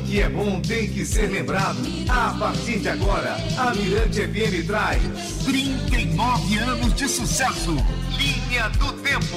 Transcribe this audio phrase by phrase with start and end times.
[0.00, 1.78] O que é bom tem que ser lembrado.
[2.08, 5.02] A partir de agora, a Mirante FM traz
[5.44, 7.76] 39 anos de sucesso.
[8.16, 9.36] Linha do Tempo.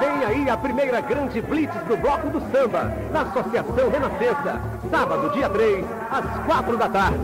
[0.00, 4.60] Vem aí a primeira grande blitz do Bloco do Samba, na Associação Renascença.
[4.88, 7.18] Sábado, dia 3, às 4 da tarde.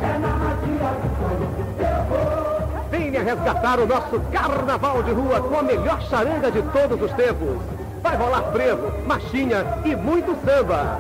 [3.29, 7.59] Resgatar o nosso carnaval de rua com a melhor charanga de todos os tempos.
[8.03, 10.99] Vai rolar frevo, marchinha e muito samba.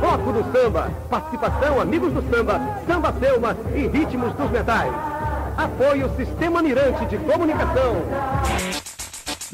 [0.00, 4.90] Bloco do Samba, participação Amigos do Samba, Samba Selma e Ritmos dos Metais.
[5.54, 8.85] Apoio Sistema Mirante de Comunicação.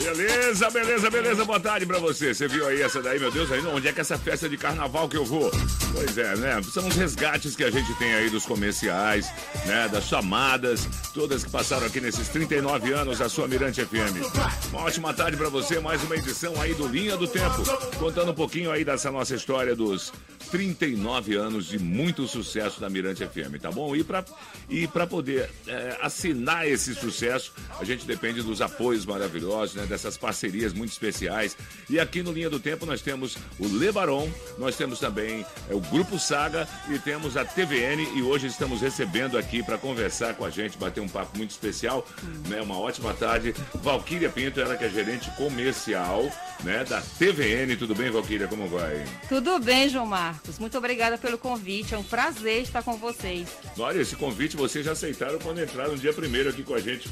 [0.02, 1.44] Beleza, beleza, beleza.
[1.44, 2.34] Boa tarde pra você.
[2.34, 4.56] Você viu aí essa daí, meu Deus, aí onde é que é essa festa de
[4.56, 5.48] carnaval que eu vou?
[5.94, 6.60] Pois é, né?
[6.62, 9.32] São os resgates que a gente tem aí dos comerciais,
[9.64, 9.88] né?
[9.88, 14.70] Das chamadas, todas que passaram aqui nesses 39 anos da sua Mirante FM.
[14.70, 17.62] Uma ótima tarde pra você, mais uma edição aí do Linha do Tempo,
[17.98, 20.12] contando um pouquinho aí dessa nossa história dos
[20.50, 23.94] 39 anos de muito sucesso da Mirante FM, tá bom?
[23.94, 24.24] E para
[24.68, 29.86] e pra poder é, assinar esse sucesso, a gente depende dos apoios maravilhosos, né?
[29.92, 31.54] Dessas parcerias muito especiais.
[31.90, 34.26] E aqui no Linha do Tempo nós temos o Lebaron,
[34.56, 38.16] nós temos também é, o Grupo Saga e temos a TVN.
[38.16, 42.08] E hoje estamos recebendo aqui para conversar com a gente, bater um papo muito especial,
[42.48, 42.62] né?
[42.62, 43.54] Uma ótima tarde.
[43.74, 46.24] Valquíria Pinto, ela que é gerente comercial,
[46.64, 46.84] né?
[46.84, 47.76] Da TVN.
[47.76, 48.48] Tudo bem, Valquíria?
[48.48, 49.04] Como vai?
[49.28, 50.58] Tudo bem, João Marcos.
[50.58, 51.94] Muito obrigada pelo convite.
[51.94, 53.46] É um prazer estar com vocês.
[53.78, 57.10] Olha, esse convite vocês já aceitaram quando entraram no dia primeiro aqui com a gente,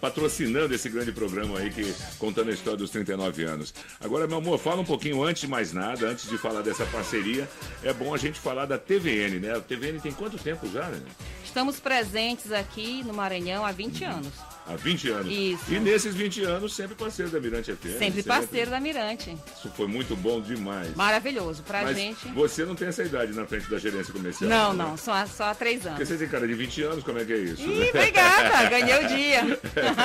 [0.00, 3.74] patrocinando esse grande programa aí, que, contando a história dos 39 anos.
[4.00, 7.46] Agora, meu amor, fala um pouquinho antes de mais nada, antes de falar dessa parceria,
[7.82, 9.54] é bom a gente falar da TVN, né?
[9.54, 11.00] A TVN tem quanto tempo já, né?
[11.44, 14.32] Estamos presentes aqui no Maranhão há 20 anos.
[14.68, 15.32] Há 20 anos.
[15.32, 15.72] Isso.
[15.72, 17.98] E nesses 20 anos, sempre parceiro da Mirante FM.
[17.98, 19.36] Sempre parceiro da Mirante.
[19.56, 20.92] Isso foi muito bom demais.
[20.96, 21.62] Maravilhoso.
[21.62, 22.26] Pra Mas gente.
[22.30, 24.50] você não tem essa idade na frente da gerência comercial.
[24.50, 24.84] Não, né?
[24.84, 26.08] não, só, só há três Porque anos.
[26.08, 27.62] você tem cara de 20 anos, como é que é isso?
[27.62, 29.60] Ih, obrigada, ganhei o dia.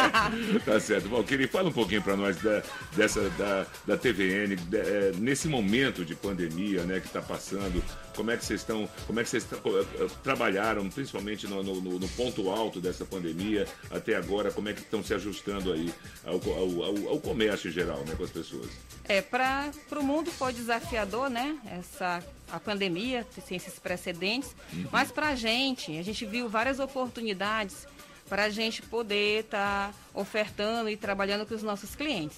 [0.64, 1.10] tá certo.
[1.10, 2.62] Bom, queria fala um pouquinho para nós da,
[2.96, 7.84] dessa da, da TVN, de- é, nesse momento de pandemia, né, que está passando.
[8.16, 11.80] Como é que vocês estão, como é que vocês tra- eh, trabalharam, principalmente no, no-
[11.82, 14.52] no- ponto alto dessa pandemia até agora?
[14.52, 15.94] Como é que estão se ajustando aí
[16.26, 18.70] ao, ao- ao- ao comércio em geral, né, com as pessoas?
[19.06, 21.58] É, para o mundo foi desafiador, né?
[21.66, 24.54] Essa a pandemia, sem esses precedentes.
[24.92, 27.88] Mas para a gente, a gente viu várias oportunidades
[28.32, 32.38] para a gente poder estar ofertando e trabalhando com os nossos clientes.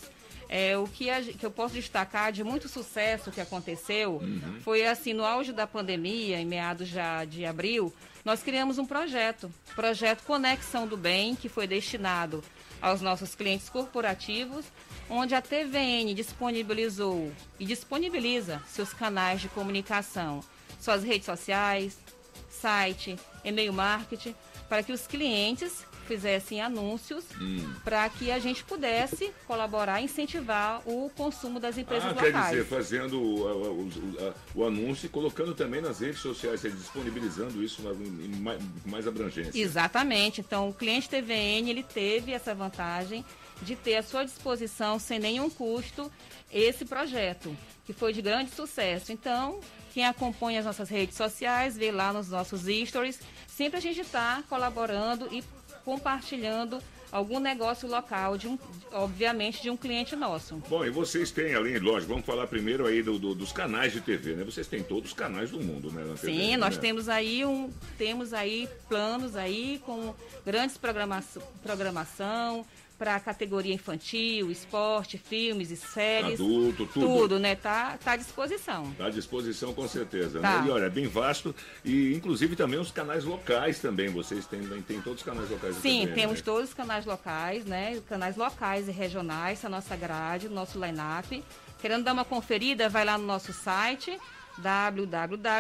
[0.50, 4.20] É, o que, a que eu posso destacar de muito sucesso que aconteceu
[4.64, 7.94] foi assim, no auge da pandemia, em meados já de abril,
[8.26, 12.44] nós criamos um projeto, projeto Conexão do Bem, que foi destinado
[12.82, 14.66] aos nossos clientes corporativos,
[15.08, 20.44] onde a TVN disponibilizou e disponibiliza seus canais de comunicação,
[20.82, 22.00] suas redes sociais,
[22.50, 24.34] site, e-mail marketing,
[24.74, 27.72] para que os clientes fizessem anúncios Hum.
[27.84, 32.50] para que a gente pudesse colaborar e incentivar o consumo das empresas ah, quer locais.
[32.50, 37.84] dizer, fazendo o, o- o- anúncio e colocando também nas redes sociais, seja, disponibilizando isso
[37.84, 39.52] em mais, mais abrangência.
[39.62, 40.42] Exatamente.
[40.42, 43.24] Então, o cliente TVN ele teve essa vantagem
[43.62, 46.12] de ter à sua disposição, sem nenhum custo,
[46.52, 49.12] esse projeto, que foi de grande sucesso.
[49.12, 49.60] Então,
[49.94, 53.20] quem acompanha as nossas redes sociais, vê lá nos nossos stories,
[53.56, 55.44] sempre a gente está colaborando e
[55.86, 56.80] compartilhando
[57.12, 58.58] algum negócio local, de um,
[58.92, 60.56] obviamente, de um cliente nosso.
[60.68, 64.02] Bom, e vocês têm, além, lógico, vamos falar primeiro aí do- do- dos canais de
[64.02, 64.44] TV, né?
[64.44, 66.04] Vocês têm todos os canais do mundo, né?
[66.04, 66.82] na TV, Sim, nós né?
[66.82, 67.70] temos aí um,
[68.00, 72.66] temos aí planos aí com grandes programação, programação
[72.98, 76.40] para a categoria infantil, esporte, filmes e séries.
[76.40, 77.06] Adulto, tudo.
[77.06, 77.56] Tudo, né?
[77.56, 78.92] Tá, tá à disposição.
[78.92, 80.40] Está à disposição, com certeza.
[80.40, 80.62] Tá.
[80.62, 80.68] Né?
[80.68, 81.54] E olha, é bem vasto.
[81.84, 84.10] E inclusive também os canais locais também.
[84.10, 86.44] Vocês têm, têm todos os canais locais Sim, TV, temos né?
[86.46, 88.02] todos os canais locais, né?
[88.08, 91.44] Canais locais e regionais, é a nossa grade, o nosso line-up.
[91.82, 94.18] Querendo dar uma conferida, vai lá no nosso site
[94.58, 95.56] www.tvn.com.br.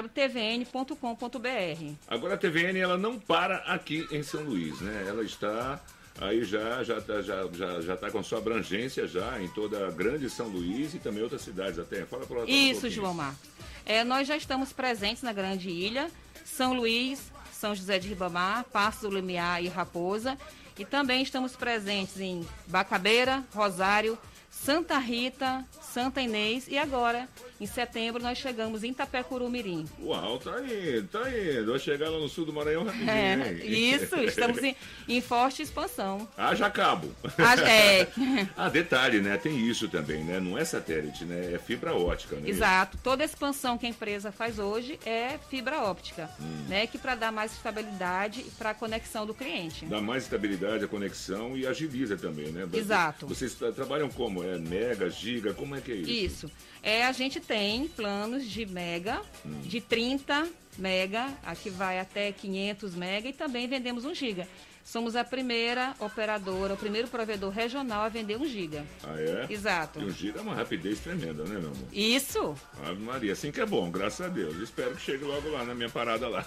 [2.07, 5.05] Agora a TVN ela não para aqui em São Luís, né?
[5.07, 5.81] Ela está
[6.19, 9.91] aí já já tá, já, já, já tá com sua abrangência já em toda a
[9.91, 12.05] grande São Luís e também outras cidades até.
[12.05, 13.49] Fala para Isso, João Marcos.
[13.85, 16.09] É, nós já estamos presentes na Grande Ilha,
[16.45, 20.37] São Luís, São José de Ribamar, Passos do Lumiar e Raposa.
[20.77, 24.17] E também estamos presentes em Bacabeira, Rosário,
[24.49, 27.27] Santa Rita, Santa Inês e agora,
[27.63, 29.85] em setembro, nós chegamos em Itapecuru-Mirim.
[30.01, 31.71] Uau, tá indo, tá indo.
[31.71, 34.75] Vai chegar lá no sul do Maranhão rapidinho, É, isso, estamos em,
[35.07, 36.27] em forte expansão.
[36.37, 37.11] Haja cabo.
[37.37, 38.07] Ah, é,
[38.57, 39.37] Ah, detalhe, né?
[39.37, 40.39] Tem isso também, né?
[40.39, 41.53] Não é satélite, né?
[41.53, 42.49] É fibra ótica, né?
[42.49, 42.97] exato.
[43.03, 46.65] Toda a expansão que a empresa faz hoje é fibra óptica, Hum.
[46.67, 46.85] né?
[46.87, 49.85] Que para dar mais estabilidade para a conexão do cliente.
[49.85, 52.67] Dá mais estabilidade à conexão e agiliza também, né?
[52.73, 53.25] Exato.
[53.27, 54.43] Vocês tra- trabalham como?
[54.43, 55.53] É mega, giga?
[55.53, 56.11] Como é que é isso?
[56.47, 56.51] Isso.
[56.83, 59.61] É, a gente tem planos de mega, Hum.
[59.61, 60.47] de 30
[60.77, 64.47] mega, aqui vai até 500 mega e também vendemos 1 giga.
[64.83, 68.83] Somos a primeira operadora, o primeiro provedor regional a vender 1 giga.
[69.03, 69.47] Ah, é?
[69.49, 70.01] Exato.
[70.01, 71.87] E um giga é uma rapidez tremenda, né, meu amor?
[71.91, 72.53] Isso,
[72.85, 74.57] Ave Maria, assim que é bom, graças a Deus.
[74.57, 76.45] Espero que chegue logo lá na minha parada lá.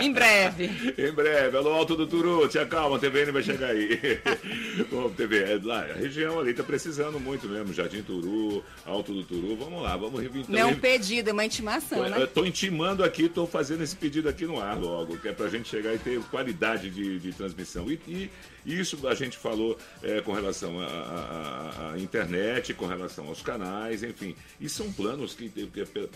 [0.00, 0.70] em breve.
[0.98, 3.98] em breve, alô Alto do Turu, te acalma, a TVN vai chegar aí.
[4.90, 9.24] Bom, TV, é lá, a região ali tá precisando muito mesmo, Jardim Turu, Alto do
[9.24, 10.50] Turu, vamos lá, vamos revintar.
[10.50, 12.26] Não é um pedido, é uma intimação, Eu né?
[12.26, 15.68] tô intimando aqui, tô fazendo esse pedido aqui no ar logo, que é pra gente
[15.68, 17.69] chegar e ter qualidade de, de transmissão.
[18.06, 18.30] E,
[18.66, 24.34] e isso a gente falou é, com relação à- internet, com relação aos canais, enfim.
[24.60, 25.48] E são planos que,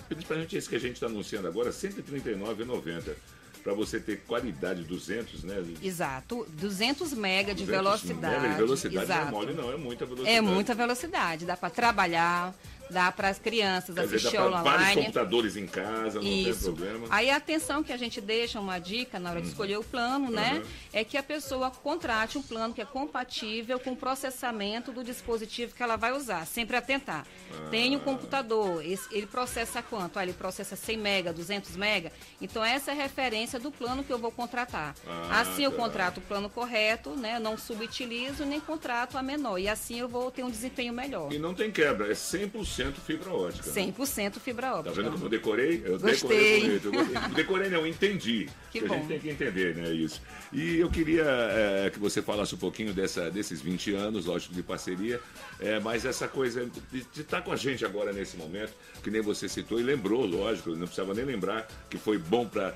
[0.08, 3.14] principalmente esse que a gente está anunciando agora, R$ 139,90.
[3.62, 5.64] Para você ter qualidade 200, né?
[5.82, 8.42] Exato, 200 mega de 200 velocidade.
[8.42, 9.32] mega de velocidade não é Exato.
[9.32, 10.36] mole, não, é muita velocidade.
[10.36, 12.54] É muita velocidade, dá para trabalhar,
[12.90, 15.02] dá para as crianças Quer dizer, assistir dá aula pra vários online.
[15.02, 16.64] computadores em casa, não tem Isso.
[16.64, 17.06] problema.
[17.10, 20.30] Aí a atenção que a gente deixa, uma dica na hora de escolher o plano,
[20.30, 20.54] né?
[20.54, 20.70] Uhum.
[20.92, 25.74] É que a pessoa contrate um plano que é compatível com o processamento do dispositivo
[25.74, 26.46] que ela vai usar.
[26.46, 27.26] Sempre atentar.
[27.50, 27.68] Ah.
[27.70, 30.18] Tem um computador, ele processa quanto?
[30.18, 32.12] Ah, ele processa 100 mega, 200 mega.
[32.40, 34.94] Então essa é a referência do plano que eu vou contratar.
[35.06, 35.76] Ah, assim eu tá.
[35.76, 37.36] contrato o plano correto, né?
[37.36, 39.58] Eu não subutilizo nem contrato a menor.
[39.58, 41.32] E assim eu vou ter um desempenho melhor.
[41.32, 43.70] E não tem quebra, é 100% fibra ótica.
[43.70, 43.92] né?
[43.96, 44.94] 100% fibra Tá óptica.
[45.02, 45.82] vendo como eu decorei?
[45.84, 46.78] Eu Gostei.
[46.78, 47.04] decorei.
[47.04, 47.34] Eu.
[47.34, 48.48] Decorei não, entendi.
[48.70, 49.06] Que a gente bom.
[49.06, 50.20] tem que entender, né, isso.
[50.52, 54.62] E eu queria é, que você falasse um pouquinho dessa, desses 20 anos, lógico, de
[54.62, 55.20] parceria,
[55.60, 58.72] é, mas essa coisa de estar com a gente agora nesse momento,
[59.02, 62.74] que nem você citou e lembrou, lógico, não precisava nem lembrar que foi bom para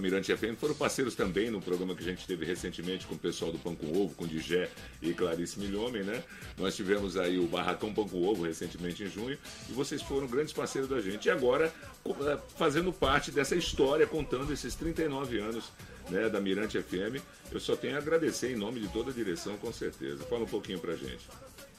[0.00, 0.56] Mirante FM.
[0.58, 3.74] Foram parceiros também no programa que a gente teve recentemente com o pessoal do Pão
[3.74, 4.68] com Ovo, com Digé
[5.02, 6.22] e Clarice Milhomem, né?
[6.56, 9.36] Nós tivemos aí o Barracão Pão com Ovo recentemente em junho
[9.68, 11.26] e vocês foram grandes parceiros da gente.
[11.26, 11.72] E agora
[12.06, 15.70] eh, fazendo parte dessa história, contando esses 39 anos
[16.08, 17.22] né, da Mirante FM.
[17.50, 20.24] Eu só tenho a agradecer em nome de toda a direção, com certeza.
[20.24, 21.26] Fala um pouquinho pra gente.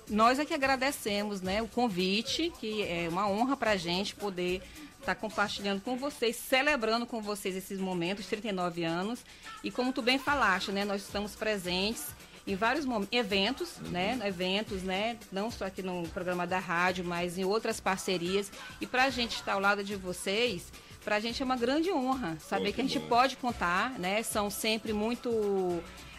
[0.09, 4.61] Nós é que agradecemos né, o convite, que é uma honra para a gente poder
[4.99, 9.19] estar compartilhando com vocês, celebrando com vocês esses momentos, 39 anos.
[9.63, 12.07] E como tu bem falaste, né, nós estamos presentes
[12.45, 17.43] em vários eventos, né, eventos, né, não só aqui no programa da rádio, mas em
[17.43, 18.51] outras parcerias.
[18.79, 20.71] E para a gente estar ao lado de vocês,
[21.03, 23.07] para a gente é uma grande honra saber Pô, que a gente bom.
[23.07, 25.29] pode contar, né, são sempre muito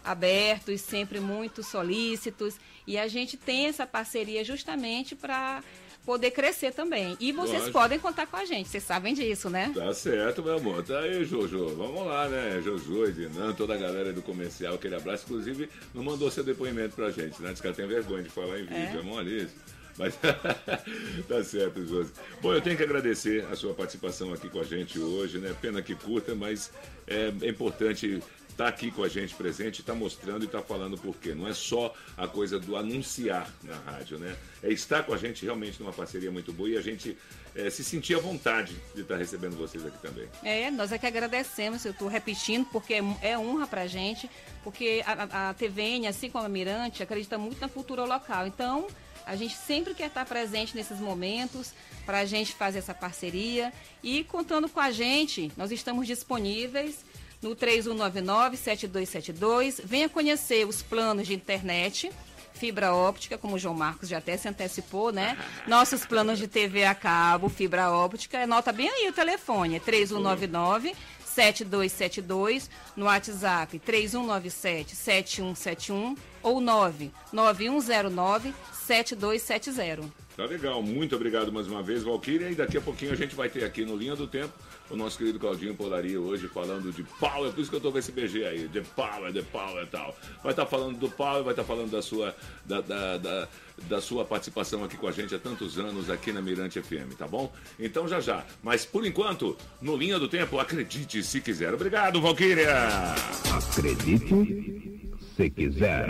[0.05, 2.57] abertos, sempre muito solícitos.
[2.87, 5.63] E a gente tem essa parceria justamente para
[6.05, 7.17] poder crescer também.
[7.21, 7.73] E vocês Lógico.
[7.79, 9.73] podem contar com a gente, vocês sabem disso, né?
[9.75, 10.83] Tá certo, meu amor.
[10.83, 11.69] Tá aí, Jojo.
[11.77, 12.61] Vamos lá, né?
[12.65, 15.25] Jojo, Edinan, toda a galera do comercial, aquele abraço.
[15.25, 17.53] Inclusive, não mandou seu depoimento pra gente, né?
[17.53, 18.75] Diz que ela tem vergonha de falar em vídeo.
[18.75, 19.25] É, É?
[19.43, 19.55] isso.
[19.99, 20.15] Mas
[21.29, 22.13] tá certo, Josi.
[22.41, 25.55] Bom, eu tenho que agradecer a sua participação aqui com a gente hoje, né?
[25.61, 26.73] Pena que curta, mas
[27.07, 28.23] é, é importante
[28.53, 31.35] estar aqui com a gente presente, estar mostrando e estar falando por quê.
[31.35, 34.37] Não é só a coisa do anunciar na rádio, né?
[34.63, 37.17] É estar com a gente realmente numa parceria muito boa e a gente
[37.57, 40.29] é, se sentir à vontade de estar recebendo vocês aqui também.
[40.45, 44.31] É, nós é que agradecemos, eu estou repetindo, porque é, é honra pra gente,
[44.63, 48.47] porque a, a- a TVN, assim como a Mirante, acredita muito na cultura local.
[48.47, 48.87] Então,
[49.27, 51.73] a gente sempre quer estar presente nesses momentos
[52.05, 53.73] para a gente fazer essa parceria.
[54.03, 57.05] E contando com a gente, nós estamos disponíveis
[57.43, 59.81] no 3199-7272.
[59.85, 62.11] Venha conhecer os planos de internet.
[62.55, 65.37] Fibra óptica, como o João Marcos já até se antecipou, né?
[65.67, 68.45] Nossos planos de TV a cabo, fibra óptica.
[68.45, 70.95] Anota bem aí o telefone, é 3199
[71.25, 80.23] 7272 no WhatsApp 3197 7171 ou 99109 7270.
[80.37, 82.51] Tá legal, muito obrigado mais uma vez, Valquíria.
[82.51, 84.53] E daqui a pouquinho a gente vai ter aqui no Linha do Tempo
[84.93, 87.99] o nosso querido Claudinho Polaria hoje falando de power, por isso que eu tô com
[87.99, 90.15] esse BG aí, de power, de power e tal.
[90.43, 93.49] Vai estar falando do power, vai estar falando da sua, da, da, da,
[93.89, 97.27] da sua participação aqui com a gente há tantos anos aqui na Mirante FM, tá
[97.27, 97.51] bom?
[97.81, 98.45] Então já já.
[98.63, 101.73] Mas por enquanto, no Linha do Tempo, acredite se quiser.
[101.73, 102.75] Obrigado, Valquíria!
[103.51, 106.07] Acredite se quiser.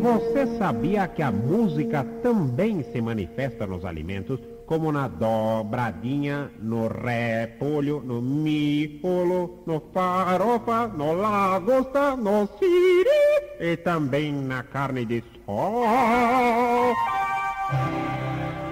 [0.00, 7.46] Você sabia que a música também se manifesta nos alimentos, como na dobradinha, no ré,
[7.58, 13.08] polho, no mi, rolo, no farofa, no lagosta, no siri
[13.60, 16.94] e também na carne de sol.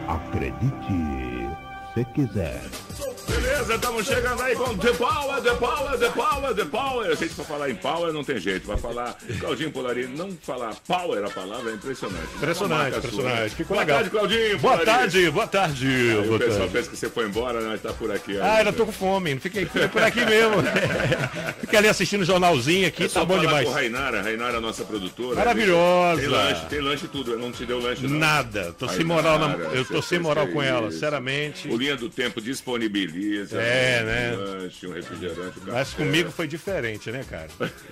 [0.08, 1.48] Acredite,
[1.94, 3.11] se quiser.
[3.28, 7.10] Beleza, estamos chegando aí com The Power, The Power, The Power, The Power.
[7.10, 8.66] A gente pra falar em Power não tem jeito.
[8.66, 12.26] Vai falar, Claudinho Polari, não falar Power a palavra é impressionante.
[12.36, 13.54] Impressionante, impressionante.
[13.54, 13.96] Ficou boa legal.
[13.98, 14.58] tarde, Claudinho.
[14.58, 14.84] Boa Polari.
[15.00, 15.86] tarde, boa tarde.
[15.86, 16.72] Aí o boa pessoal tarde.
[16.74, 18.38] pensa que você foi embora, nós tá por aqui.
[18.40, 20.56] Ah, ainda tô com fome, não fiquei, fiquei por aqui mesmo.
[21.62, 23.66] Fiquei ali assistindo o jornalzinho aqui, É tá bom demais.
[23.66, 25.36] com Rainara, Rainara é a nossa produtora.
[25.36, 26.20] Maravilhosa.
[26.20, 27.38] Tem lanche, tem lanche tudo.
[27.38, 28.18] Não te deu lanche, não.
[28.18, 30.92] Nada, tô sem Rainara, moral, na, eu tô sem moral com ela, isso.
[30.94, 31.68] sinceramente.
[31.68, 33.11] O Linha do Tempo disponibiliza
[33.52, 34.36] É, um né?
[34.36, 35.58] lanche, um refrigerante.
[35.60, 37.48] um Mas comigo foi diferente, né, cara?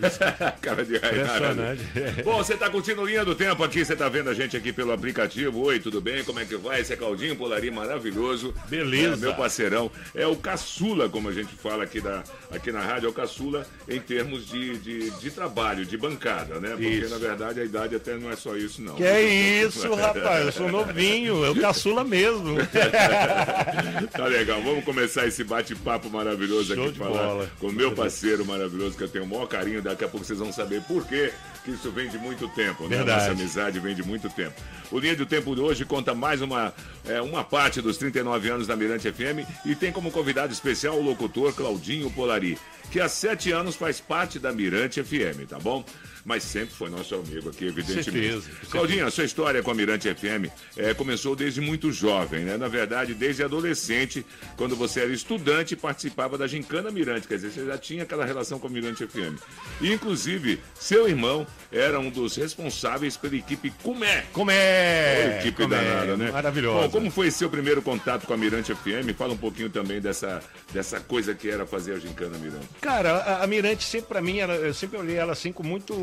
[0.60, 1.54] Cara de Rainara.
[1.54, 1.74] né?
[1.74, 2.22] Impressionante.
[2.22, 4.92] Bom, você tá curtindo Linha do Tempo aqui, você tá vendo a gente aqui pelo
[4.92, 5.60] aplicativo.
[5.62, 6.24] Oi, tudo bem?
[6.24, 6.80] Como é que vai?
[6.80, 8.54] Esse é Claudinho Polari, maravilhoso.
[8.68, 9.14] Beleza.
[9.14, 9.90] É, meu parceirão.
[10.14, 13.66] É o caçula, como a gente fala aqui, da, aqui na rádio, é o caçula
[13.88, 16.70] em termos de, de, de trabalho, de bancada, né?
[16.70, 17.10] Porque, Isso.
[17.10, 18.94] na verdade, a idade até não é só isso, não.
[18.94, 19.22] Que é
[19.62, 20.46] isso, rapaz?
[20.46, 22.56] Eu sou novinho, eu caçula mesmo.
[24.12, 27.50] Tá legal, vamos começar esse bate-papo maravilhoso Show aqui, de falar bola.
[27.58, 30.38] com o meu parceiro maravilhoso, que eu tenho o maior carinho, daqui a pouco vocês
[30.38, 31.32] vão saber por quê
[31.64, 32.96] que isso vem de muito tempo, né?
[32.96, 33.20] Verdade.
[33.20, 34.54] Nossa amizade vem de muito tempo.
[34.90, 36.72] O Linha do Tempo de hoje conta mais uma,
[37.06, 41.02] é, uma parte dos 39 anos da Mirante FM e tem como convidado especial o
[41.02, 42.58] locutor Claudinho Polari,
[42.90, 45.84] que há sete anos faz parte da Mirante FM, tá bom?
[46.24, 48.10] Mas sempre foi nosso amigo aqui, evidentemente.
[48.10, 48.50] certeza.
[48.70, 52.56] Claudinho, a sua história com a Mirante FM é, começou desde muito jovem, né?
[52.56, 54.24] Na verdade, desde adolescente,
[54.56, 58.24] quando você era estudante e participava da Gincana Mirante, quer dizer, você já tinha aquela
[58.24, 59.38] relação com a Mirante FM.
[59.80, 64.26] E, inclusive, seu irmão era um dos responsáveis pela equipe Cumé.
[64.32, 65.38] Como é?
[65.40, 65.78] equipe Como é?
[65.84, 66.30] danada, né?
[66.30, 66.86] Maravilhosa.
[66.88, 69.14] Bom, como foi seu primeiro contato com a Mirante FM?
[69.16, 72.66] Fala um pouquinho também dessa, dessa coisa que era fazer a Gincana Mirante.
[72.80, 75.94] Cara, a, a Mirante sempre pra mim, ela- eu sempre olhei ela assim com muito,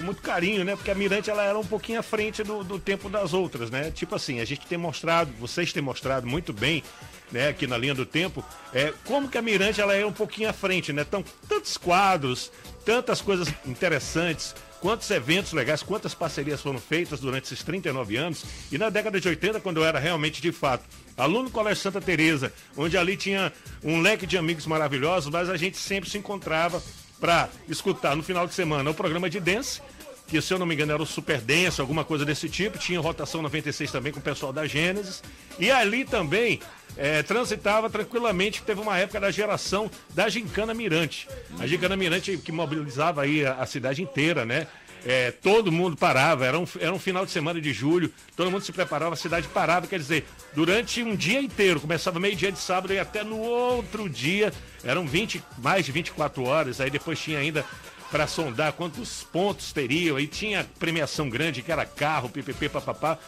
[0.00, 0.76] muito carinho, né?
[0.76, 3.90] Porque a Mirante ela era um pouquinho à frente do, do tempo das outras, né?
[3.90, 6.82] Tipo assim, a gente tem mostrado, vocês têm mostrado muito bem,
[7.30, 7.48] né?
[7.48, 10.52] Aqui na linha do tempo, é como que a Mirante ela é um pouquinho à
[10.52, 11.04] frente, né?
[11.04, 12.50] Tão, tantos quadros,
[12.84, 14.54] tantas coisas interessantes.
[14.80, 18.44] Quantos eventos legais, quantas parcerias foram feitas durante esses 39 anos.
[18.72, 20.84] E na década de 80, quando eu era realmente de fato
[21.18, 23.52] aluno do Colégio Santa Teresa, onde ali tinha
[23.84, 26.82] um leque de amigos maravilhosos, mas a gente sempre se encontrava
[27.20, 28.16] para escutar.
[28.16, 29.80] No final de semana o programa de dance,
[30.26, 33.00] que se eu não me engano era o Super Dance, alguma coisa desse tipo, tinha
[33.00, 35.22] rotação 96 também com o pessoal da Gênesis,
[35.58, 36.60] e ali também
[36.96, 42.52] eh, transitava tranquilamente, teve uma época da geração da Gincana Mirante, a Gincana Mirante que
[42.52, 44.68] mobilizava aí a, a cidade inteira, né?
[45.04, 48.62] É, todo mundo parava, era um, era um final de semana de julho, todo mundo
[48.62, 52.92] se preparava, a cidade parava, quer dizer, durante um dia inteiro, começava meio-dia de sábado
[52.92, 54.52] e até no outro dia,
[54.84, 57.64] eram 20, mais de 24 horas, aí depois tinha ainda
[58.10, 63.18] para sondar quantos pontos teriam, aí tinha premiação grande, que era carro, ppp, papapá.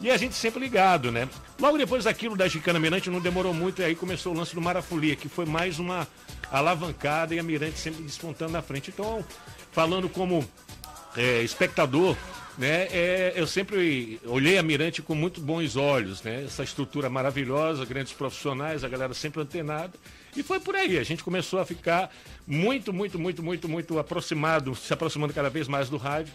[0.00, 1.28] E a gente sempre ligado, né?
[1.60, 4.60] Logo depois daquilo da Gicana Mirante, não demorou muito, e aí começou o lance do
[4.60, 6.08] Marafolia, que foi mais uma
[6.50, 8.90] alavancada e a Mirante sempre despontando na frente.
[8.90, 9.24] Então,
[9.70, 10.44] falando como
[11.16, 12.16] é, espectador,
[12.58, 16.44] né, é, eu sempre olhei a Mirante com muito bons olhos, né?
[16.44, 19.92] Essa estrutura maravilhosa, grandes profissionais, a galera sempre antenada.
[20.36, 22.10] E foi por aí, a gente começou a ficar
[22.46, 26.32] muito, muito, muito, muito, muito aproximado, se aproximando cada vez mais do rádio,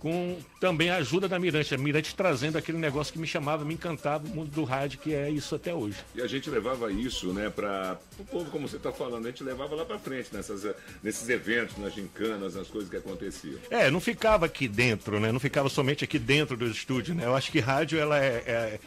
[0.00, 1.74] com também a ajuda da Mirante.
[1.74, 5.14] A Mirante trazendo aquele negócio que me chamava, me encantava, o mundo do rádio, que
[5.14, 5.98] é isso até hoje.
[6.14, 9.44] E a gente levava isso, né, para o povo, como você está falando, a gente
[9.44, 10.66] levava lá para frente, nessas,
[11.02, 13.58] nesses eventos, nas gincanas, nas coisas que aconteciam.
[13.70, 15.30] É, não ficava aqui dentro, né?
[15.30, 17.26] Não ficava somente aqui dentro do estúdio, né?
[17.26, 18.42] Eu acho que rádio, ela é...
[18.46, 18.80] é-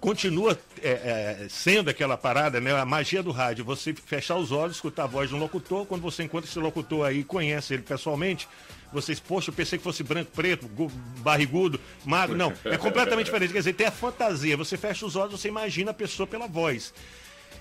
[0.00, 2.72] continua é, é, sendo aquela parada, né?
[2.72, 6.02] A magia do rádio, você fechar os olhos, escutar a voz de um locutor, quando
[6.02, 8.48] você encontra esse locutor aí, conhece ele pessoalmente,
[8.92, 13.52] vocês, poxa, eu pensei que fosse branco, preto, gu- barrigudo, magro, não, é completamente diferente,
[13.52, 16.92] quer dizer, tem a fantasia, você fecha os olhos, você imagina a pessoa pela voz.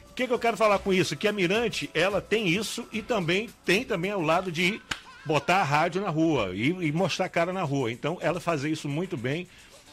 [0.09, 1.15] O que, que eu quero falar com isso?
[1.15, 4.81] Que a Mirante, ela tem isso e também tem também ao lado de
[5.25, 7.91] botar a rádio na rua e, e mostrar a cara na rua.
[7.91, 9.47] Então, ela fazer isso muito bem.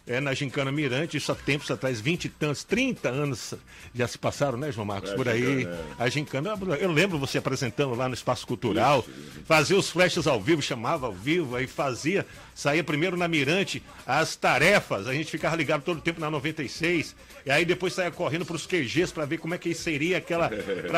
[0.06, 3.54] É, na Gincana Mirante, isso há tempos atrás, 20 e tantos, 30 anos
[3.94, 5.10] já se passaram, né, João Marcos?
[5.10, 5.60] É, por aí.
[5.60, 6.02] Gincana, é.
[6.02, 9.04] A Gincana, eu lembro você apresentando lá no Espaço Cultural,
[9.46, 14.36] fazia os flashes ao vivo, chamava ao vivo, aí fazia, saía primeiro na Mirante, as
[14.36, 18.44] tarefas, a gente ficava ligado todo o tempo na 96, e aí depois saía correndo
[18.44, 20.50] para os QGs para ver como é que seria aquela,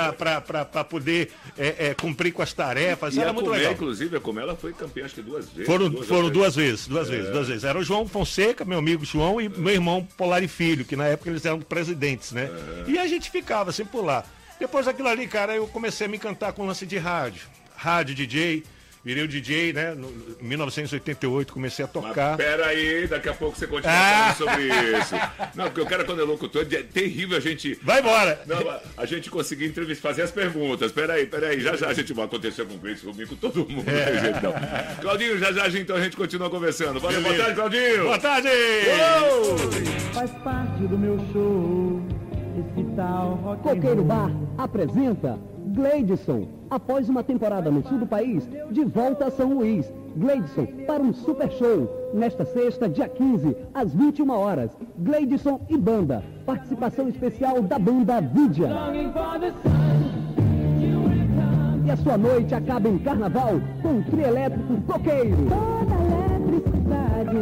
[0.47, 3.17] para poder é, é, cumprir com as tarefas.
[3.17, 3.73] E Era a muito Comé, legal.
[3.73, 5.67] inclusive, a Comé, ela foi campeã acho que duas vezes.
[5.67, 7.65] Foram, duas foram duas vezes, duas vezes, duas vezes.
[7.65, 11.31] Era o João Fonseca, meu amigo João, e meu irmão Polari Filho, que na época
[11.31, 12.49] eles eram presidentes, né?
[12.87, 14.25] E a gente ficava sempre por lá.
[14.59, 17.43] Depois daquilo ali, cara, eu comecei a me encantar com lance de rádio.
[17.77, 18.65] Rádio DJ,
[19.07, 19.95] virei o DJ, né?
[19.95, 20.09] No,
[20.41, 22.37] em 1988 comecei a Mas tocar.
[22.37, 24.35] pera aí, daqui a pouco você continua Ah!
[24.35, 24.67] falando sobre
[24.99, 25.15] isso.
[25.55, 27.79] Não, porque o cara quando é locutor, é terrível a gente...
[27.85, 28.43] Vai embora!
[28.47, 28.59] Não,
[28.97, 30.91] a- gente conseguir entrevistar, fazer as perguntas.
[30.91, 33.89] Peraí, peraí, já já a gente vai acontecer com o Gleice, comigo, com todo mundo.
[33.89, 34.05] É.
[34.07, 34.53] Não tem jeito, não.
[35.03, 36.99] Claudinho, já já então a gente continua conversando.
[36.99, 38.03] Valeu, boa tarde, Claudinho.
[38.03, 38.49] Boa tarde!
[40.13, 42.03] Faz parte do meu show.
[42.59, 44.03] Esse tal Coqueiro.
[44.03, 45.39] Bar apresenta
[45.77, 46.49] Gleidson.
[46.71, 49.93] Após uma temporada no sul do país, de volta a São Luís.
[50.17, 52.11] Gleidson para um super show.
[52.15, 54.71] Nesta sexta, dia 15, às 21 horas.
[54.99, 56.25] Gleidson e banda.
[56.47, 58.71] Participação especial da banda Vidia.
[61.85, 65.37] E a sua noite acaba em carnaval com o trio elétrico Coqueiro.
[65.37, 65.95] Toda
[66.49, 67.37] eletricidade,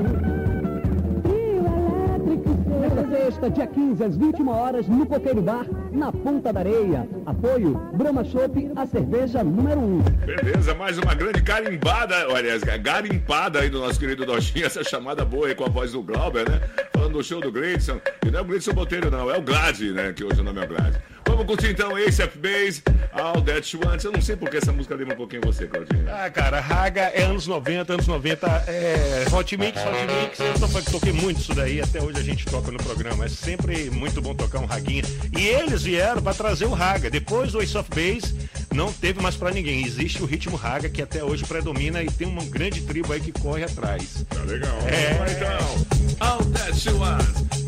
[2.81, 7.09] Nesta sexta, dia 15, às 21 horas, no Coqueiro Bar, na Ponta da Areia.
[7.25, 10.03] Apoio Brahma Chopp, a cerveja número 1.
[10.27, 15.47] Beleza, mais uma grande garimbada, olha, garimpada aí do nosso querido Dojinho, essa chamada boa
[15.47, 16.61] aí com a voz do Glauber, né?
[16.93, 18.01] Falando do show do Gleidson.
[18.27, 20.13] E não é o Gleidson Botelho, não, é o Glad, né?
[20.13, 20.95] Que hoje o nome é Glad.
[21.27, 24.05] Vamos curtir então Ace of Base, All That She Wants.
[24.05, 26.05] Eu não sei porque essa música lembra um pouquinho você, Claudinho.
[26.09, 30.39] Ah, cara, Raga é anos 90, anos 90 é Hot Mix, Hot Mix.
[30.41, 33.25] Eu to- toquei muito isso daí, até hoje a gente toca no programa.
[33.25, 35.03] É sempre muito bom tocar um raguinha.
[35.37, 37.11] E eles vieram para trazer o Raga.
[37.11, 38.35] Depois do Ace of Base,
[38.73, 39.85] não teve mais para ninguém.
[39.85, 43.33] Existe o ritmo Raga que até hoje predomina e tem uma grande tribo aí que
[43.33, 44.25] corre atrás.
[44.29, 44.77] Tá legal.
[44.87, 45.15] É.
[45.15, 45.87] Vamos lá, então.
[46.21, 47.64] All That She Wants.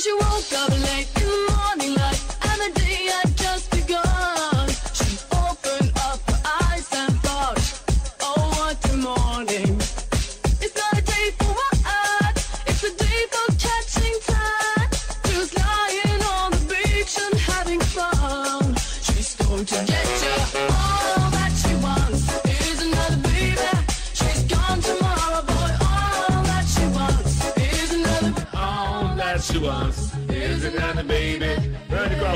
[0.00, 2.27] She woke up late in the morning light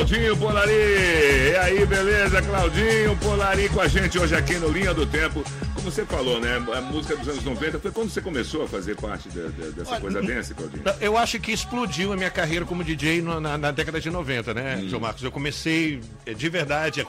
[0.03, 0.73] Claudinho Polari.
[0.73, 2.43] E aí, beleza?
[2.43, 5.45] Claudinho Polari com a gente hoje aqui no Linha do Tempo.
[5.77, 6.57] Como você falou, né?
[6.77, 10.01] A música dos anos 90 foi quando você começou a fazer parte de- de- dessa
[10.01, 10.83] coisa dance, Claudinho?
[11.01, 14.53] Eu acho que explodiu a minha carreira como DJ no- na, na década de 90,
[14.53, 15.23] né, João Marcos?
[15.23, 17.05] Eu comecei eh, de verdade a,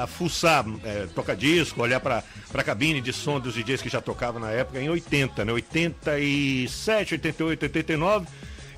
[0.00, 3.88] a, a fuçar, eh, tocar disco, olhar para a cabine de som dos DJs que
[3.88, 5.52] já tocavam na época, em 80, né?
[5.52, 8.26] 87, 88, 89.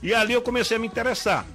[0.03, 1.47] E ali eu comecei a me interessar.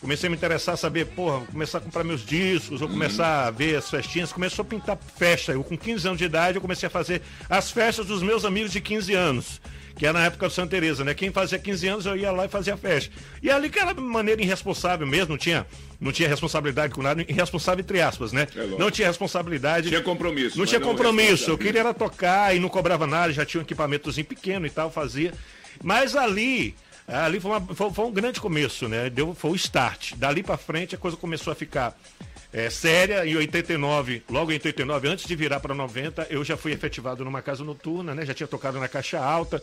[0.00, 3.76] Comecei a me interessar, saber, porra, começar a comprar meus discos, ou começar a ver
[3.76, 4.32] as festinhas.
[4.32, 5.52] Começou a pintar festa.
[5.52, 8.72] Eu, com 15 anos de idade, eu comecei a fazer as festas dos meus amigos
[8.72, 9.60] de 15 anos.
[9.96, 11.14] Que era na época do Santa Teresa, né?
[11.14, 13.10] Quem fazia 15 anos, eu ia lá e fazia a festa.
[13.42, 15.66] E ali, aquela maneira irresponsável mesmo, não tinha,
[15.98, 18.46] não tinha responsabilidade com nada, irresponsável entre aspas, né?
[18.54, 19.88] É não tinha responsabilidade.
[19.88, 20.58] Tinha compromisso.
[20.58, 21.50] Não tinha compromisso.
[21.50, 24.90] Eu queria era tocar e não cobrava nada, já tinha um equipamentozinho pequeno e tal,
[24.90, 25.32] fazia.
[25.82, 26.74] Mas ali,
[27.08, 29.08] ali foi, uma- foi- foi um grande começo, né?
[29.10, 30.14] Deu, foi o start.
[30.16, 31.96] Dali pra frente a coisa começou a ficar
[32.52, 33.26] é, séria.
[33.26, 37.42] Em 89, logo em 89, antes de virar para 90, eu já fui efetivado numa
[37.42, 38.24] casa noturna, né?
[38.24, 39.62] Já tinha tocado na Caixa Alta,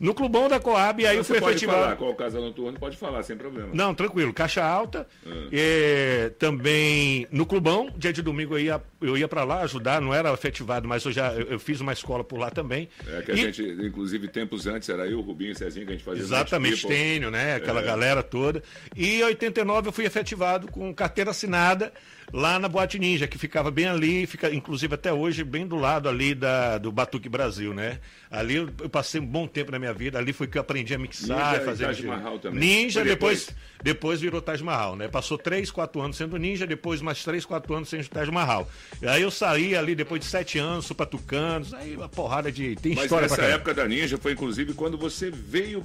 [0.00, 1.82] no Clubão da Coab, e aí eu Você fui pode efetivado.
[1.82, 3.68] falar qual casa noturno, pode falar, sem problema.
[3.74, 4.32] Não, tranquilo.
[4.32, 5.06] Caixa alta.
[5.52, 10.14] É, também no clubão, dia de domingo eu ia, eu ia para lá ajudar, não
[10.14, 12.88] era efetivado, mas eu já eu, eu fiz uma escola por lá também.
[13.06, 15.84] É que a E- gente, inclusive, tempos antes, era eu, o Rubinho e o Cezinho,
[15.84, 16.76] que a gente fazia Exatamente.
[16.78, 17.56] Stênio, né?
[17.56, 17.84] Aquela É.
[17.84, 18.62] galera toda.
[18.96, 21.92] E em 89 eu fui efetivado com carteira assinada
[22.32, 26.08] lá na Boate Ninja, que ficava bem ali, fica inclusive até hoje bem do lado
[26.08, 27.98] ali da, do Batuque Brasil, né?
[28.30, 30.94] Ali eu, eu passei um bom tempo na minha vida, ali foi que eu aprendi
[30.94, 32.60] a mixar, Ninja fazer Taj Mahal também.
[32.60, 33.82] Ninja, depois, depois?
[33.82, 35.08] depois virou Taj Mahal, né?
[35.08, 38.68] Passou 3, 4 anos sendo ninja, depois mais 3, 4 anos sendo Taj Mahal.
[39.00, 42.76] E aí eu saí ali depois de 7 anos, pra Tucanos, aí uma porrada de.
[42.76, 43.54] Tem Mas história nessa caramba.
[43.54, 45.84] época da Ninja foi, inclusive, quando você veio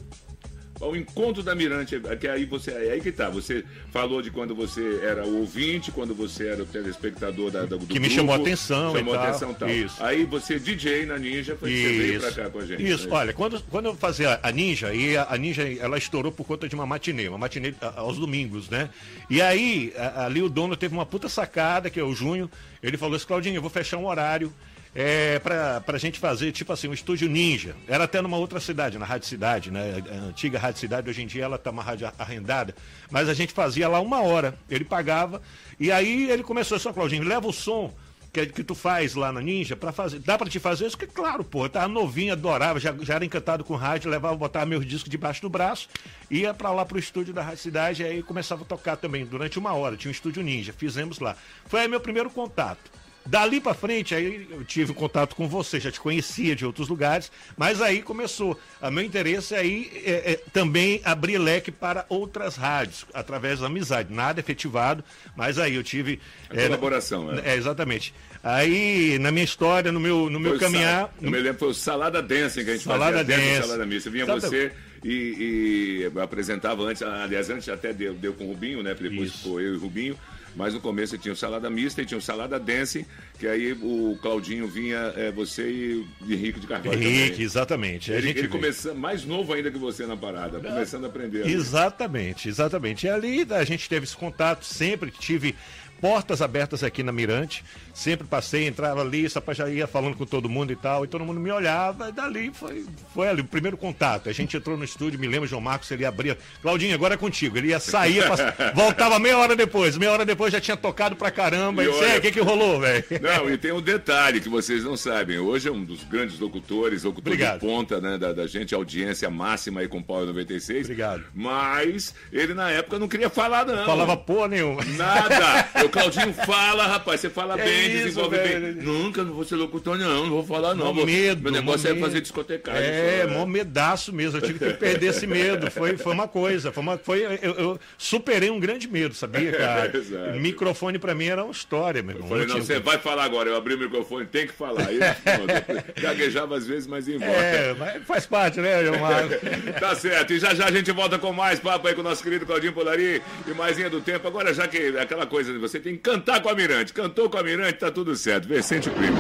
[0.82, 4.54] ao encontro da Mirante, que aí você, é aí que tá, você falou de quando
[4.54, 8.36] você era o ouvinte, quando você era o telespectador da, do Que me grupo, chamou
[8.36, 9.28] a atenção e chamou a tal.
[9.28, 9.70] atenção e tal.
[9.70, 10.04] Isso.
[10.04, 12.86] Aí você DJ na Ninja, foi que você veio pra cá com a gente.
[12.86, 13.16] Isso, né?
[13.16, 16.68] olha, quando, quando eu fazia a Ninja, e a, a Ninja ela estourou por conta
[16.68, 18.90] de uma matinê, uma matinê aos domingos, né?
[19.30, 22.50] E aí, a- ali o dono teve uma puta sacada, que é o Junho,
[22.84, 24.52] ele falou assim, Claudinho, eu vou fechar um horário
[24.96, 27.76] é, pra, pra gente fazer, tipo assim, um estúdio ninja.
[27.86, 30.02] Era até numa outra cidade, na Rádio Cidade, né?
[30.10, 32.74] A antiga Rádio Cidade, hoje em dia ela tá uma rádio arrendada.
[33.12, 34.58] Mas a gente fazia lá uma hora.
[34.70, 35.42] Ele pagava.
[35.78, 37.94] E aí ele começou só, Claudinho, leva o som
[38.32, 40.20] que, que tu faz lá na Ninja pra fazer.
[40.20, 40.98] Dá pra te fazer isso?
[40.98, 44.86] Que claro, pô, tava novinho, adorava, já, já era encantado com rádio, levava, botava meus
[44.86, 45.88] discos debaixo do braço,
[46.30, 49.74] ia pra lá pro estúdio da Rádio Cidade, aí começava a tocar também durante uma
[49.74, 49.96] hora.
[49.96, 51.36] Tinha um estúdio Ninja, fizemos lá.
[51.66, 52.92] Foi aí meu primeiro contato.
[53.26, 57.32] Dali pra frente, aí eu tive contato com você, já te conhecia de outros lugares,
[57.58, 58.60] mas aí começou.
[58.80, 64.14] A meu interesse aí é, é, também abrir leque para outras rádios, através da amizade.
[64.14, 65.04] Nada efetivado,
[65.36, 66.20] mas aí eu tive.
[66.52, 67.42] A colaboração, né?
[67.46, 68.14] É, exatamente.
[68.44, 71.06] Aí, na minha história, no meu, no meu Foi caminhar.
[71.06, 73.62] Sa- Eu me lembro, foi o Salada Dancing que a gente Salada fazia Dance.
[73.68, 74.10] Salada Missa.
[74.12, 74.72] Vinha você
[75.04, 78.94] e, e apresentava antes, aliás, antes até deu, deu com o Rubinho, né?
[78.94, 79.38] Depois Isso.
[79.40, 80.16] ficou eu e o Rubinho.
[80.56, 83.06] Mas no começo tinha o Salada Mista e tinha o Salada Dance,
[83.38, 86.94] que aí o Claudinho vinha, é, você e o Henrique de Carvalho.
[87.02, 87.42] Henrique, também.
[87.46, 88.12] exatamente.
[88.12, 88.54] A Ele, gente ele vê.
[88.54, 91.46] começando, mais novo ainda que você na parada, começando a aprender.
[91.48, 93.06] Exatamente, exatamente.
[93.06, 95.56] E ali a gente teve esse contato, sempre que tive
[96.02, 100.72] portas abertas aqui na Mirante, sempre passei, entrava ali, já ia falando com todo mundo
[100.72, 104.30] e tal, e todo mundo me olhava, e dali foi, foi ali o primeiro contato.
[104.30, 107.58] A gente entrou no estúdio, me lembro, João Marcos, ele abria, Claudinho, agora é contigo.
[107.58, 111.32] Ele ia sair, passa- voltava meia hora depois, meia hora depois já tinha tocado pra
[111.32, 113.04] caramba, E e olha- "É, o que que rolou, velho?
[113.22, 115.40] Não, e tem um detalhe que vocês não sabem.
[115.40, 117.60] Hoje é um dos grandes locutores, locutor Obrigado.
[117.62, 120.82] de ponta, né, da, da gente, audiência máxima aí com o Power 96.
[120.86, 121.24] Obrigado.
[121.34, 123.86] Mas ele na época não queria falar, não.
[123.86, 124.84] Falava porra nenhuma.
[124.98, 125.70] Nada.
[125.86, 128.74] o Claudinho fala, rapaz, você fala É bem, isso, desenvolve velho.
[128.76, 128.84] bem.
[128.84, 130.94] Nunca, não vou ser locutor, não, não vou falar, não.
[130.94, 131.42] Vou- medo.
[131.44, 132.82] Meu negócio é fazer discotecagem.
[132.84, 133.38] É, só, né?
[133.38, 134.38] mó medaço mesmo.
[134.38, 135.70] Eu tive que perder esse medo.
[135.72, 136.72] Foi, foi uma coisa.
[136.72, 139.96] Foi uma, foi, eu, eu superei um grande medo, sabia, cara?
[139.96, 140.40] Exato.
[140.40, 142.30] microfone pra mim era uma história, meu irmão.
[142.30, 143.50] Falei, Eu não, tinha- você vai falar agora.
[143.50, 144.86] Eu abri o microfone, tem que falar.
[144.86, 145.92] Pronto.
[146.02, 147.32] gaguejava às vezes, mas ia embora.
[147.32, 149.26] É, mas faz parte, né, Gilmar?
[149.80, 152.24] Tá certo, e já já a gente volta com mais papo aí com o nosso
[152.24, 154.28] querido Claudinho Polari e mais linha do tempo.
[154.28, 157.30] Agora, já que é aquela coisa de você tem que cantar com a Mirante, cantou
[157.30, 158.48] com a Mirante, tá tudo certo.
[158.48, 159.18] Vicente Primo.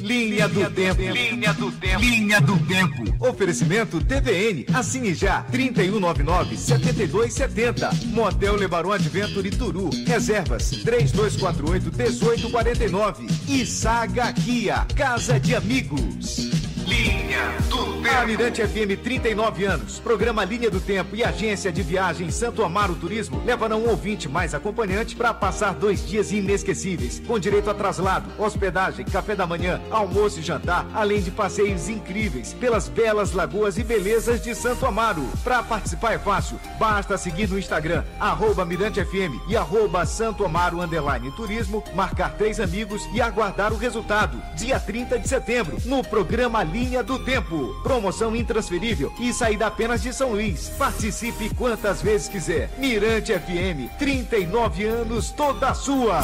[0.00, 1.02] Linha do Tempo.
[1.02, 2.00] Linha do Tempo.
[2.00, 3.04] Linha do Tempo.
[3.20, 4.64] Oferecimento TVN.
[4.74, 5.44] Assine já.
[5.52, 8.06] 3199-7270.
[8.06, 9.90] Motel Lebaron Adventure Turu.
[10.06, 13.30] Reservas 3248-1849.
[13.48, 14.86] E Saga Kia.
[14.96, 16.69] Casa de Amigos.
[16.90, 18.16] Linha do Tempo.
[18.18, 20.00] Almirante FM 39 anos.
[20.00, 24.54] Programa Linha do Tempo e Agência de Viagem Santo Amaro Turismo levarão um ouvinte mais
[24.54, 30.40] acompanhante para passar dois dias inesquecíveis, com direito a traslado, hospedagem, café da manhã, almoço
[30.40, 35.26] e jantar, além de passeios incríveis pelas belas lagoas e belezas de Santo Amaro.
[35.44, 40.80] Para participar é fácil, basta seguir no Instagram, arroba Mirante FM e arroba Santo Amaro
[40.80, 44.42] Underline Turismo, marcar três amigos e aguardar o resultado.
[44.56, 47.74] Dia 30 de setembro, no programa Linha do Tempo.
[47.82, 50.70] Promoção intransferível e saída apenas de São Luís.
[50.78, 52.70] Participe quantas vezes quiser.
[52.78, 56.20] Mirante FM, 39 anos, toda sua.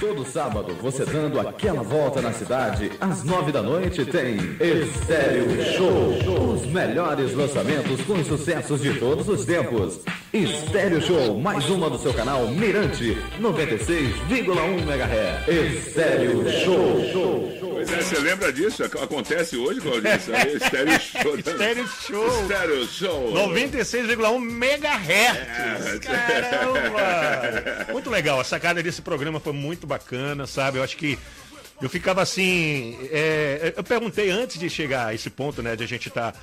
[0.00, 6.54] Todo sábado, você dando aquela volta na cidade, às nove da noite tem Estéreo Show.
[6.54, 10.00] Os melhores lançamentos com os sucessos de todos os tempos.
[10.32, 15.86] Estéreo Show, mais uma do seu canal Mirante, 96,1 MHz.
[15.86, 17.58] Estéreo Show.
[17.72, 18.84] Pois é, você lembra disso?
[18.84, 20.14] Ac- Acontece hoje, Claudinho?
[20.14, 21.36] Estéreo Show.
[21.36, 22.42] Estéreo Show.
[22.42, 23.32] Estéreo Show.
[23.32, 25.96] 96,1 megahertz.
[25.96, 25.98] É.
[25.98, 27.86] Caramba!
[27.92, 28.38] Muito legal.
[28.38, 30.78] A sacada desse programa foi muito bacana, sabe?
[30.78, 31.18] Eu acho que
[31.82, 32.96] eu ficava assim.
[33.10, 36.34] é, eu perguntei antes de chegar a esse ponto, né, de a gente estar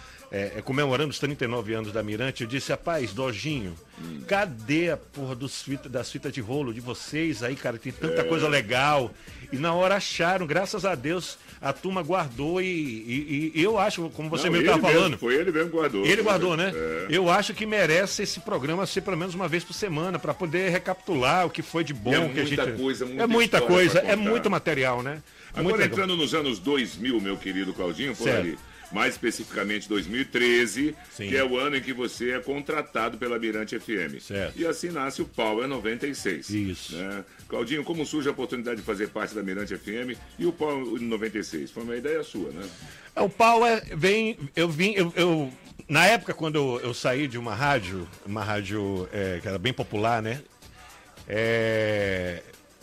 [0.63, 3.74] comemorando os 39 anos da Mirante, eu disse, rapaz, Dojinho,
[4.28, 7.78] cadê a porra dos fita, das fitas de rolo de vocês aí, cara?
[7.78, 9.12] Tem tanta coisa legal.
[9.52, 14.10] E na hora acharam, graças a Deus, a turma guardou e, e- e eu acho,
[14.10, 15.18] como você Não, mesmo estava falando.
[15.18, 16.06] Foi ele mesmo que guardou.
[16.06, 16.74] Ele guardou, né?
[16.76, 17.06] É.
[17.10, 20.70] Eu acho que merece esse programa ser pelo menos uma vez por semana, para poder
[20.70, 22.12] recapitular o que foi de bom.
[22.12, 22.78] E é que a muita gente...
[22.82, 25.22] coisa, muita É muita coisa, é muito material, né?
[25.52, 25.94] Agora muito legal.
[25.94, 28.40] entrando nos anos 2000, meu querido Claudinho, por Certo.
[28.42, 28.60] ali.
[28.91, 31.28] Mais especificamente 2013, Sim.
[31.30, 34.19] que é o ano em que você é contratado pela Mirante FM.
[34.21, 34.58] Certo.
[34.58, 36.50] E assim nasce o Power 96.
[36.50, 36.95] Isso.
[36.95, 37.23] Né?
[37.50, 41.71] Claudinho, como surge a oportunidade de fazer parte da Mirante FM e o Power 96?
[41.71, 42.65] Foi uma ideia sua, né?
[43.15, 44.38] É, O Power vem.
[44.56, 44.93] Eu vim.
[44.95, 45.54] Eu, eu-
[45.89, 49.71] na época, quando eu, eu saí de uma rádio, uma rádio é, que era bem
[49.73, 50.41] popular, né?
[51.28, 52.41] É,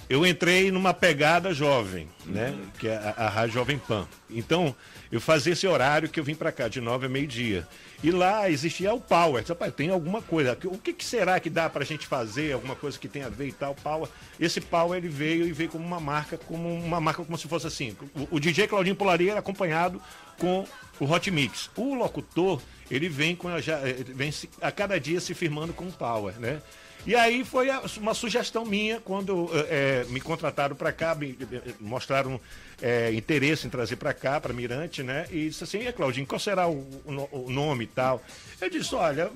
[0.08, 2.54] eu entrei numa pegada jovem, né?
[2.78, 4.06] Que é a, a Rádio Jovem Pan.
[4.30, 4.74] Então,
[5.14, 7.66] eu fazia esse horário que eu vim pra cá, de nove a meio-dia.
[8.02, 9.44] E lá existia o Power.
[9.46, 10.58] Rapaz, tem alguma coisa.
[10.64, 12.52] O que, que será que dá pra gente fazer?
[12.52, 14.08] Alguma coisa que tem a ver e tal, Power.
[14.40, 17.66] Esse Power ele veio e veio como uma marca, como uma marca como se fosse
[17.66, 17.96] assim.
[18.30, 20.02] O, o DJ Claudinho Polaria era acompanhado
[20.36, 20.66] com
[20.98, 21.70] o Hot Mix.
[21.76, 25.84] O locutor, ele vem com a, já, ele vem a cada dia se firmando com
[25.84, 26.60] o Power, né?
[27.06, 31.38] E aí foi a- uma sugestão minha quando eh, eh, me contrataram para cá, me,
[31.52, 32.40] eh, mostraram
[32.82, 35.26] eh, interesse em trazer para cá, para Mirante, né?
[35.30, 38.22] E disse assim, e Claudinho, qual será o, o o nome e tal?
[38.60, 39.30] Eu disse, olha,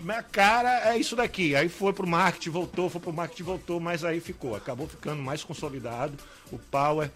[0.00, 1.54] minha cara é isso daqui.
[1.54, 4.56] Aí foi pro marketing, voltou, foi pro marketing, voltou, mas aí ficou.
[4.56, 6.16] Acabou ficando mais consolidado,
[6.50, 7.10] o Power.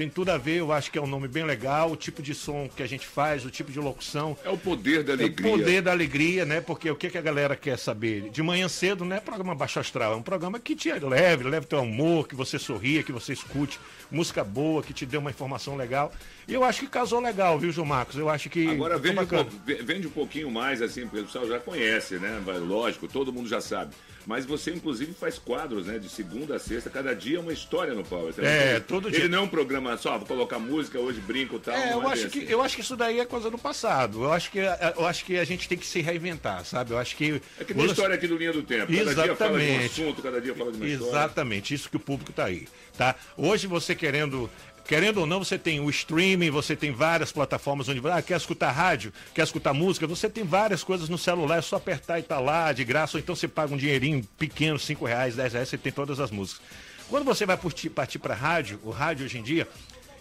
[0.00, 2.34] Tem tudo a ver, eu acho que é um nome bem legal, o tipo de
[2.34, 4.34] som que a gente faz, o tipo de locução.
[4.42, 5.50] É o poder da É o alegria.
[5.50, 6.58] poder da alegria, né?
[6.62, 8.30] Porque o que, que a galera quer saber?
[8.30, 11.66] De manhã cedo não é programa baixo astral, é um programa que te leve, leve
[11.66, 13.78] teu amor, que você sorria, que você escute
[14.10, 16.10] música boa, que te dê uma informação legal.
[16.48, 18.16] E eu acho que casou legal, viu, João Marcos?
[18.16, 18.68] Eu acho que.
[18.68, 19.50] Agora vende um, pouco-
[19.84, 22.40] vende um pouquinho mais, assim, porque o pessoal já conhece, né?
[22.66, 23.92] Lógico, todo mundo já sabe.
[24.26, 25.98] Mas você, inclusive, faz quadros, né?
[25.98, 28.32] De segunda a sexta, cada dia é uma história no Power.
[28.38, 29.28] É, ele- todo Ele dia.
[29.28, 31.74] não é um programa só, vou colocar música, hoje brinco e tal.
[31.74, 32.48] É, eu acho, bem que, assim.
[32.52, 34.24] eu acho que isso daí é coisa do passado.
[34.24, 34.58] Eu acho que,
[34.96, 36.90] eu acho que a gente tem que se reinventar, sabe?
[36.92, 37.40] Eu acho que.
[37.58, 38.92] É que nem a história aqui do Linha do Tempo.
[38.92, 39.86] Cada dia fala de um Exatamente.
[40.02, 41.10] assunto, cada dia fala de uma história.
[41.10, 43.14] Exatamente, isso que o público está aí, tá?
[43.36, 44.50] Hoje você querendo,
[44.90, 48.72] querendo ou não, você tem o streaming, você tem várias plataformas onde, ah, quer escutar
[48.72, 52.40] rádio, quer escutar música, você tem várias coisas no celular, é só apertar e tá
[52.40, 55.78] lá, de graça, ou então você paga um dinheirinho pequeno, 5 reais, 10 reais, você
[55.78, 56.60] tem todas as músicas.
[57.08, 59.68] Quando você vai partir, para rádio, o rádio hoje em dia,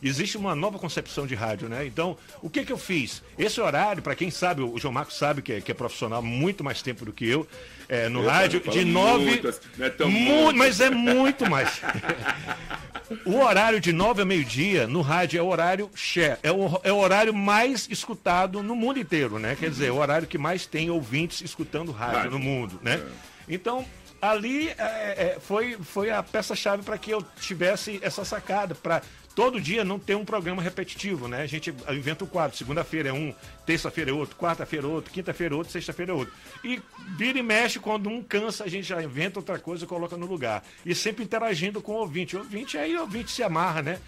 [0.04, 1.84] existe uma nova concepção de rádio, né?
[1.88, 3.24] Então, o que que eu fiz?
[3.40, 6.64] Esse horário, para quem sabe, o João Marcos sabe que é, que é profissional muito
[6.64, 7.48] mais tempo do que eu,
[7.90, 9.42] é, no Eu rádio, de nove...
[10.00, 11.82] é Mu- mas é muito mais.
[13.26, 16.92] o horário de 9 a meio-dia no rádio é o horário share, é o, é
[16.94, 19.58] o horário mais escutado no mundo inteiro, né?
[19.60, 22.32] Quer dizer, é o horário que mais tem ouvintes escutando rádio, Rádio.
[22.32, 23.02] no mundo, né?
[23.48, 23.84] Então,
[24.22, 29.02] ali é, é, foi, foi a peça-chave para que eu tivesse essa sacada, para
[29.40, 31.42] todo dia não ter um programa repetitivo, né?
[31.42, 33.34] A gente inventa um quadro, segunda-feira é um,
[33.66, 36.34] terça-feira é outro, quarta-feira é outro, quinta-feira é outro, sexta-feira é outro.
[36.62, 36.82] E
[37.18, 40.26] vira e mexe, quando um cansa, a gente já inventa outra coisa e coloca no
[40.26, 40.62] lugar.
[40.86, 42.36] E sempre interagindo com o ouvinte.
[42.36, 44.00] O ouvinte aí, o ouvinte se amarra, né?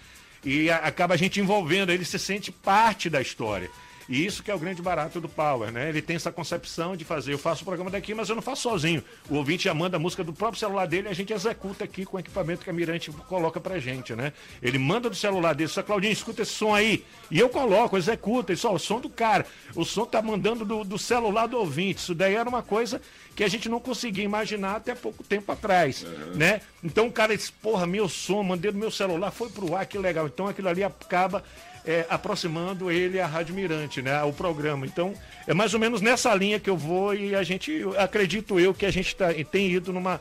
[0.44, 3.70] E acaba a gente envolvendo, ele se sente parte da história.
[4.08, 5.88] E isso que é o grande barato do Power, né?
[5.88, 8.62] Ele tem essa concepção de fazer, eu faço o programa daqui, mas eu não faço
[8.62, 9.02] sozinho.
[9.28, 12.04] O ouvinte já manda a música do próprio celular dele e a gente executa aqui
[12.04, 14.32] com o equipamento que a Mirante coloca pra gente, né?
[14.60, 17.04] Ele manda do celular dele, só Claudinho, escuta esse som aí.
[17.30, 19.46] E eu coloco, executa, isso, ó, o som do cara.
[19.74, 22.00] O som tá mandando do, do celular do ouvinte.
[22.00, 23.00] Isso daí era uma coisa
[23.34, 26.60] que a gente não conseguia imaginar até pouco tempo atrás, né?
[26.84, 29.96] Então o cara disse, porra, meu som, mandei do meu celular, foi pro ar, que
[29.96, 30.26] legal.
[30.26, 31.42] Então aquilo ali acaba
[31.84, 34.22] é, aproximando ele à Rádio Mirante, né?
[34.22, 34.86] O programa.
[34.86, 35.14] Então,
[35.46, 38.86] é mais ou menos nessa linha que eu vou e a gente, acredito eu que
[38.86, 40.20] a gente tá, tem ido numa,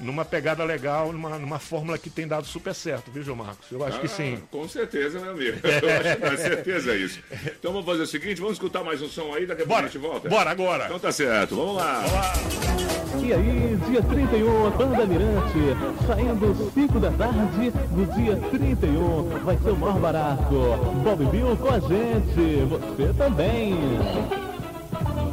[0.00, 3.70] numa pegada legal, numa, numa fórmula que tem dado super certo, viu, João Marcos?
[3.70, 4.38] Eu acho que Ah, sim.
[4.50, 5.58] Com certeza, meu amigo.
[5.62, 7.20] Eu acho que com certeza é isso.
[7.58, 9.86] Então vamos fazer o seguinte, vamos escutar mais um som aí, daqui a pouco Bora,
[9.86, 10.28] a gente volta.
[10.28, 10.84] bora agora.
[10.86, 12.02] Então tá certo, vamos lá.
[13.22, 19.70] E aí, dia 31, Banda Mirante, saindo 5 da tarde do dia 31, vai ser
[19.70, 20.54] o maior barato.
[21.04, 23.74] Bob Bill com a gente, você também.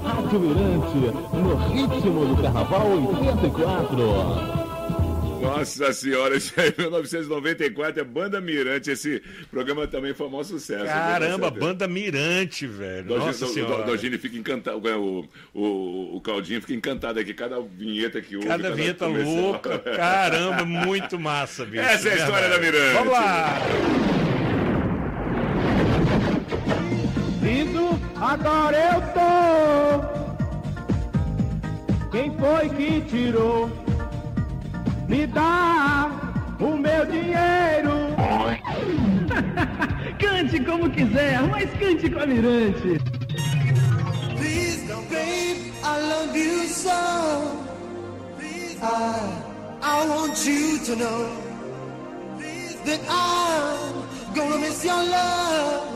[0.08, 0.98] Rádio Mirante,
[1.34, 4.58] no ritmo do Carnaval 84.
[5.42, 8.90] Nossa senhora, isso aí, 1994, é Banda Mirante.
[8.90, 10.86] Esse programa também foi um maior sucesso.
[10.86, 13.06] Caramba, banda Mirante, velho.
[13.06, 13.84] Dogine- Nossa o- o senhora.
[13.84, 18.48] Dogine fica encantado, o, o, o Claudinho fica encantado aqui, cada vinheta que ouve.
[18.48, 19.36] Cada vinheta comercial.
[19.42, 21.84] louca, caramba, muito massa, bicho.
[21.84, 22.78] Essa é a história da Verdade.
[22.78, 22.98] Mirante.
[22.98, 23.58] Vamos lá.
[27.48, 27.77] Indo,
[28.28, 29.32] agora eu tô.
[32.12, 33.70] Quem foi que tirou?
[35.08, 36.12] Me dá
[36.60, 38.08] o meu dinheiro.
[40.20, 43.00] Cante como quiser, mas cante com a Mirante.
[44.36, 46.90] Please, babe, I love you so.
[48.82, 49.44] I,
[49.82, 51.30] I want you to know
[52.86, 55.88] that I'm gonna miss your love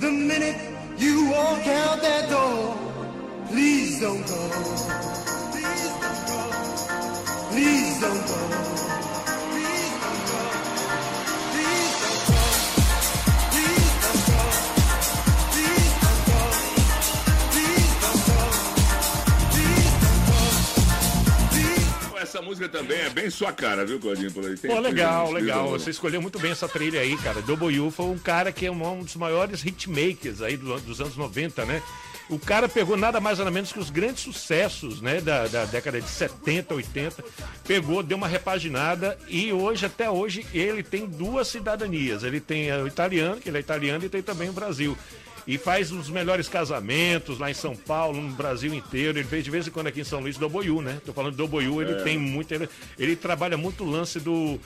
[0.00, 0.71] the minute
[1.02, 2.78] You walk out that door.
[3.48, 4.48] Please don't go.
[7.50, 8.38] Please don't go.
[9.10, 9.21] Please
[22.22, 24.30] Essa música também é bem sua cara, viu, Claudinho?
[24.32, 24.56] Por aí.
[24.56, 25.68] Tem- Pô, legal, tem- legal.
[25.70, 27.42] Você escolheu muito bem essa trilha aí, cara.
[27.42, 31.64] W foi um cara que é um dos maiores hitmakers aí do- dos anos 90,
[31.64, 31.82] né?
[32.30, 36.00] O cara pegou nada mais nada menos que os grandes sucessos, né, da, da década
[36.00, 37.22] de 70, 80,
[37.66, 42.22] pegou, deu uma repaginada e hoje, até hoje, ele tem duas cidadanias.
[42.22, 44.96] Ele tem o italiano, que ele é italiano, e tem também o Brasil.
[45.46, 49.18] E faz os melhores casamentos lá em São Paulo, no Brasil inteiro.
[49.18, 51.00] Ele fez de vez em quando aqui em São Luís do Boiú, né?
[51.04, 52.02] Tô falando do Boiú, ele É.
[52.02, 52.52] tem muito.
[52.54, 54.60] Ele, ele trabalha muito o lance do,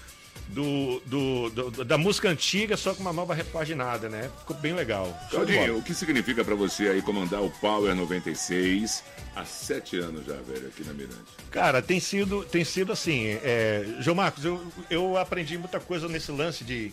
[0.48, 4.30] do, do- do- da música antiga, só com uma nova repaginada, né?
[4.40, 5.18] Ficou bem legal.
[5.30, 9.02] Claudinho, o que significa pra você aí comandar o Power 96
[9.34, 11.16] há sete anos já, velho, aqui na Mirante?
[11.50, 13.26] Cara, tem sido, tem sido assim.
[13.42, 16.92] É, João Marcos, eu, eu aprendi muita coisa nesse lance de.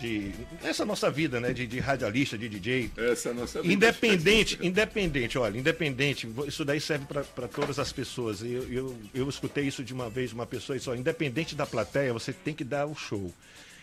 [0.00, 0.32] De
[0.64, 1.52] essa nossa vida, né?
[1.52, 2.90] De, de radialista, de DJ.
[2.96, 3.72] Essa é a nossa vida.
[3.72, 8.42] Independente, independente, olha, independente, isso daí serve para todas as pessoas.
[8.42, 12.12] Eu, eu, eu escutei isso de uma vez, uma pessoa, isso, ó, independente da plateia,
[12.12, 13.32] você tem que dar o show.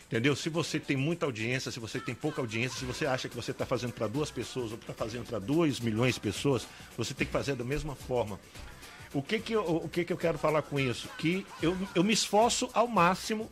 [0.08, 0.36] Entendeu?
[0.38, 3.52] Se você tem muita audiência, se você tem pouca audiência, se você acha que você
[3.52, 6.66] está fazendo para duas pessoas ou está fazendo para 2 milhões de pessoas,
[6.98, 8.40] você tem que fazer da mesma forma.
[9.14, 11.10] O que que eu, o que que eu quero falar com isso?
[11.18, 13.50] Que eu, eu me esforço ao máximo.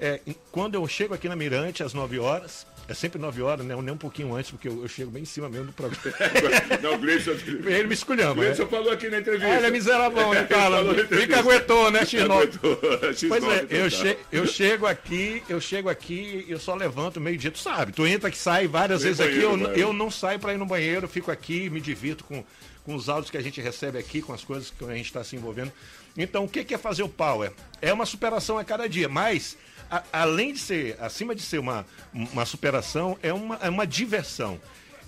[0.00, 3.74] É, quando eu chego aqui na Mirante às 9 horas, é sempre 9 horas, né?
[3.80, 6.02] Nem um pouquinho antes, porque eu, eu chego bem em cima mesmo do programa.
[6.82, 7.32] Não, o Gleison...
[7.64, 8.34] Ele me esculhamba, O?
[8.44, 9.46] Gleison falou aqui na entrevista.
[9.46, 10.76] Ah, ele é miserável, né, cara?
[11.06, 12.24] Fica aguentou, né, X9?
[12.24, 12.76] Aguentou.
[12.76, 13.90] X9 Pois é, eu, total.
[13.90, 17.92] che eu chego aqui, eu chego aqui, eu só levanto meio-dia, tu sabe.
[17.92, 19.82] Tu entra que sai várias Vem vezes aqui, banheiro, eu, vai.
[19.82, 22.44] eu não saio pra ir no banheiro, fico aqui, me divirto com,
[22.84, 25.22] com os áudios que a gente recebe aqui, com as coisas que a gente está
[25.22, 25.72] se envolvendo.
[26.16, 27.52] Então, o que que é fazer o Power?
[27.80, 29.56] É uma superação a cada dia, mas
[29.92, 34.58] a- além de ser, acima de ser uma, uma superação, é uma, é uma diversão.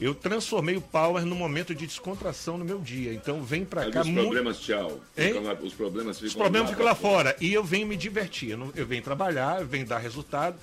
[0.00, 3.14] Eu transformei o Power num momento de descontração no meu dia.
[3.14, 4.22] Então vem pra Ali cá os muito.
[4.22, 5.00] problemas, tchau.
[5.16, 5.28] Hein?
[5.28, 7.36] Ficam lá- os problemas ficam Os problemas ficam lá fora.
[7.40, 8.50] E eu venho me divertir.
[8.50, 10.56] Eu, não- eu venho trabalhar, eu venho dar resultado.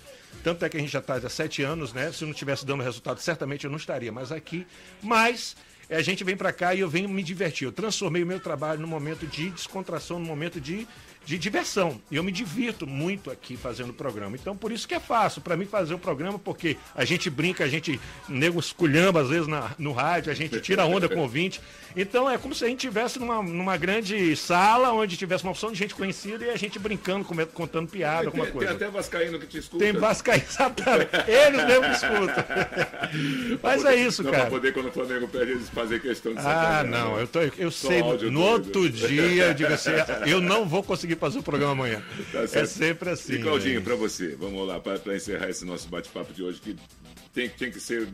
[0.44, 2.12] Tanto é que a gente já está há sete anos, né?
[2.12, 4.68] Se eu não tivesse dando resultado, certamente eu não estaria mais aqui.
[5.02, 5.56] Mas
[5.90, 7.66] eh, a gente vem para cá e eu venho me divertir.
[7.66, 10.86] Eu transformei o meu trabalho num momento de descontração, num momento de,
[11.24, 12.02] de diversão.
[12.10, 14.36] E eu me divirto muito aqui fazendo o programa.
[14.36, 17.64] Então, por isso que é fácil para mim fazer o programa, porque a gente brinca,
[17.64, 21.22] a gente nego esculhamba às vezes na- no rádio, a gente tira onda com o
[21.22, 21.62] ouvinte.
[21.96, 25.72] Então, é como se a gente estivesse numa, numa grande sala onde tivesse uma opção
[25.72, 28.68] de gente conhecida e a gente brincando, contando piada, alguma coisa.
[28.74, 29.84] tem até Vascaíno que te escuta.
[29.84, 31.10] Tem Vascaíno, exatamente.
[31.28, 32.46] Eles mesmo escutam.
[33.62, 34.44] Mas é isso, não, cara.
[34.44, 37.24] Pra poder, quando o Flamengo perde, eles fazem questão de Ah, não, né?
[37.24, 38.02] eu, tô, eu Só sei.
[38.30, 39.92] No outro dia, eu digo assim,
[40.26, 42.04] eu não vou conseguir fazer o programa amanhã.
[42.32, 43.34] Tá é sempre assim.
[43.34, 43.86] E Claudinho, né?
[43.86, 46.76] pra você, vamos lá, pra encerrar esse nosso bate-papo de hoje, que
[47.34, 48.08] tem, tem que ser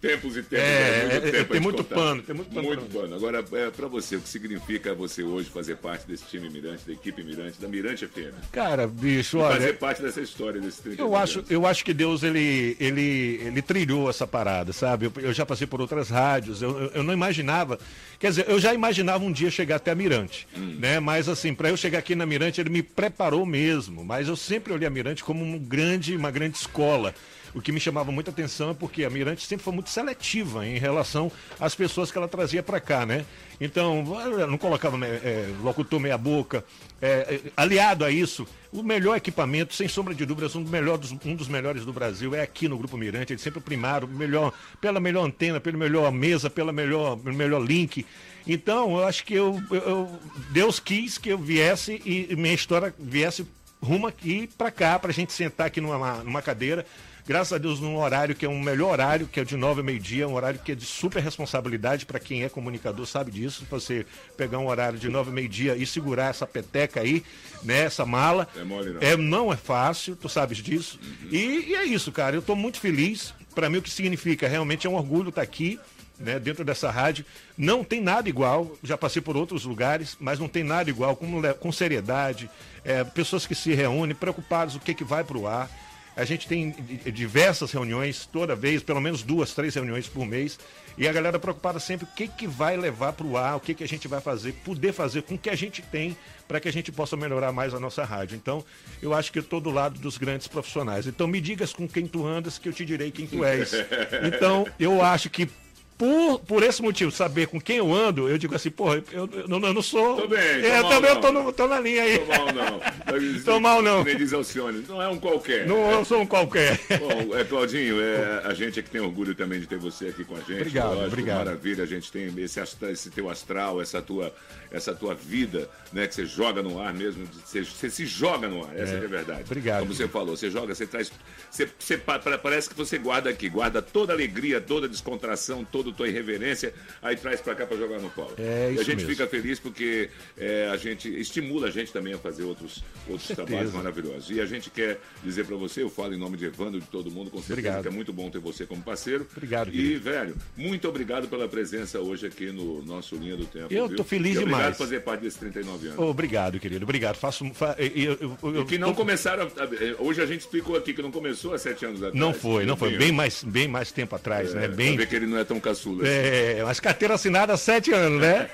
[0.00, 0.64] tempos e tempos.
[0.66, 1.16] É, né?
[1.16, 1.94] é, tempo tem muito contar.
[1.94, 3.14] pano, tem muito pano Muito pano.
[3.14, 6.92] Agora, é, pra você, o que significa você hoje fazer parte desse time Mirante, da
[6.92, 8.32] equipe Mirante, da Mirante FM?
[8.52, 9.74] Cara, bicho, E fazer olha.
[9.74, 14.08] parte dessa história desse 30 Eu acho, eu acho que Deus ele, ele, ele trilhou
[14.08, 15.06] essa parada, sabe?
[15.06, 17.78] Eu, eu já passei por outras rádios, eu, eu- eu não imaginava.
[18.18, 21.00] Quer dizer, eu já imaginava um dia chegar até a Mirante, né?
[21.00, 24.04] Mas assim, para eu chegar aqui na Mirante, ele me preparou mesmo.
[24.04, 27.14] Mas eu sempre olhei a Mirante como um grande, uma grande escola.
[27.54, 30.76] O que me chamava muita atenção é porque a Mirante sempre foi muito seletiva em
[30.76, 33.24] relação às pessoas que ela trazia para cá, né?
[33.60, 34.02] Então,
[34.48, 36.64] não colocava né, é, locutor meia boca.
[37.00, 37.06] É,
[37.46, 41.36] é, aliado a isso, o melhor equipamento, sem sombra de dúvidas, um, melhor dos, um
[41.36, 43.32] dos melhores do Brasil é aqui no Grupo Mirante.
[43.32, 48.04] Eles sempre primaram melhor, pela melhor antena, pela melhor mesa, pela melhor, pelo melhor link.
[48.48, 50.18] Então, eu acho que eu, eu- eu-
[50.50, 53.46] Deus quis que eu viesse e e minha história viesse
[53.80, 56.84] rumo aqui para cá, para a gente sentar aqui numa, numa cadeira.
[57.26, 59.84] Graças a Deus, num horário que é um melhor horário, que é de 9 a
[59.84, 63.66] meio-dia, um horário que é de super responsabilidade para quem é comunicador, sabe disso.
[63.70, 64.04] Você
[64.36, 67.24] pegar um horário de 9 a meio-dia e segurar essa peteca aí,
[67.62, 68.46] né, essa mala.
[68.54, 69.00] É mole, não.
[69.00, 71.00] É, não é fácil, tu sabes disso.
[71.30, 72.36] E, e é isso, cara.
[72.36, 73.32] Eu estou muito feliz.
[73.54, 75.80] Para mim, o que significa realmente é um orgulho estar aqui,
[76.18, 77.24] né, dentro dessa rádio.
[77.56, 78.76] Não tem nada igual.
[78.82, 81.16] Já passei por outros lugares, mas não tem nada igual.
[81.16, 82.50] Com, com seriedade,
[82.84, 85.70] é, pessoas que se reúnem, preocupadas o que, que vai para o ar.
[86.16, 90.58] A gente tem di- diversas reuniões, toda vez, pelo menos duas, três reuniões por mês.
[90.96, 93.74] E a galera preocupada sempre o que, que vai levar para o ar, o que,
[93.74, 96.68] que a gente vai fazer, poder fazer com o que a gente tem para que
[96.68, 98.36] a gente possa melhorar mais a nossa rádio.
[98.36, 98.64] Então,
[99.02, 101.06] eu acho que eu estou do lado dos grandes profissionais.
[101.08, 103.72] Então, me digas com quem tu andas que eu te direi quem tu és.
[104.24, 105.48] Então, eu acho que
[105.96, 109.46] por, por esse motivo, saber com quem eu ando, eu digo assim, porra, eu, eu,
[109.48, 110.16] não- eu não sou.
[110.22, 111.20] Tô bem, tô é, mal também eu não.
[111.22, 112.18] tô, no- tô na linha aí.
[112.18, 112.80] Tô mal não.
[113.44, 114.02] Tô mal não.
[114.04, 115.66] Nem diz Alcione, não é um qualquer.
[115.66, 116.80] Não, eu sou um qualquer.
[116.98, 120.24] Bom, é, Claudinho, é, a gente é que tem orgulho também de ter você aqui
[120.24, 120.60] com a gente.
[120.62, 121.38] Obrigado, obrigado.
[121.46, 124.34] Maravilha, a gente tem esse, esse teu astral, essa tua,
[124.70, 126.06] essa tua vida, né?
[126.08, 129.04] Que você joga no ar mesmo, você, você se joga no ar, essa É, é
[129.04, 129.42] a verdade.
[129.46, 129.80] obrigado.
[129.80, 131.12] Como você falou, você joga, você traz.
[131.50, 134.88] Você, você pa- pa- parece que você guarda aqui, guarda toda a alegria, toda a
[134.88, 136.72] descontração, toda a tua irreverência,
[137.02, 138.34] aí traz pra cá pra jogar no colo.
[138.38, 139.10] É e a isso gente mesmo.
[139.10, 143.46] fica feliz porque é, a gente estimula a gente também a fazer outros, outros Certeza.
[143.46, 144.30] trabalhos maravilhosos.
[144.30, 147.10] E a gente quer dizer pra você, eu falo em nome de Evandro, de todo
[147.10, 147.82] mundo, com certeza Obrigado.
[147.82, 149.26] que é muito bom ter você como parceiro.
[149.36, 150.00] Obrigado, E, querido.
[150.00, 153.72] velho, muito obrigado pela presença hoje aqui no nosso Linha do Tempo.
[153.72, 153.96] Eu viu?
[153.96, 154.76] tô feliz e Obrigado demais.
[154.76, 155.98] por fazer parte desses 39 anos.
[155.98, 156.84] Obrigado, querido.
[156.84, 157.16] Obrigado.
[157.16, 157.44] Faço.
[157.54, 159.44] fa- eu- eu- eu- E que não tô- começaram.
[159.44, 162.18] a- a- Hoje a gente explicou aqui que não começou há sete anos atrás.
[162.18, 162.96] Não foi, não foi.
[162.96, 164.64] Bem, mais, bem mais tempo atrás, né?
[164.64, 164.94] é, Bem.
[164.94, 166.00] pra ver que ele não é tão assim.
[166.02, 168.48] É, mas carteira assinada há sete anos, né?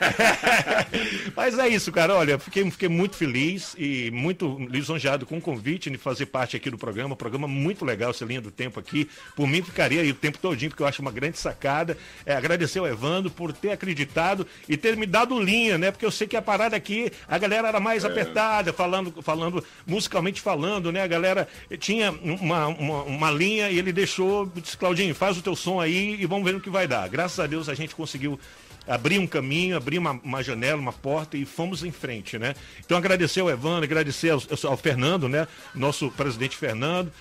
[1.36, 2.14] mas é isso, cara.
[2.14, 6.70] Olha, fiquei, fiquei muito feliz e muito lisonjeado com o convite de fazer parte aqui
[6.70, 7.14] do programa.
[7.16, 9.08] Programa muito legal, essa linha do tempo aqui.
[9.36, 11.96] Por mim, ficaria aí o tempo todinho, porque eu acho uma grande sacada.
[12.24, 15.90] É, agradecer ao Evandro por ter acreditado e ter me dado linha, né?
[15.90, 20.40] Porque eu sei que a parada aqui, a galera era mais apertada, falando, falando, musicalmente
[20.40, 21.02] falando, né?
[21.02, 21.48] A galera
[21.78, 26.16] tinha uma, uma, uma linha e ele deixou, disse, Claudinho, faz o teu som aí
[26.20, 27.08] e vamos ver no que vai dar.
[27.10, 28.38] Graças a Deus a gente conseguiu
[28.86, 32.54] abrir um caminho, abrir uma, uma janela, uma porta e fomos em frente, né?
[32.84, 35.46] Então agradecer ao Evandro, agradecer ao, ao Fernando, né?
[35.74, 37.12] Nosso presidente Fernando.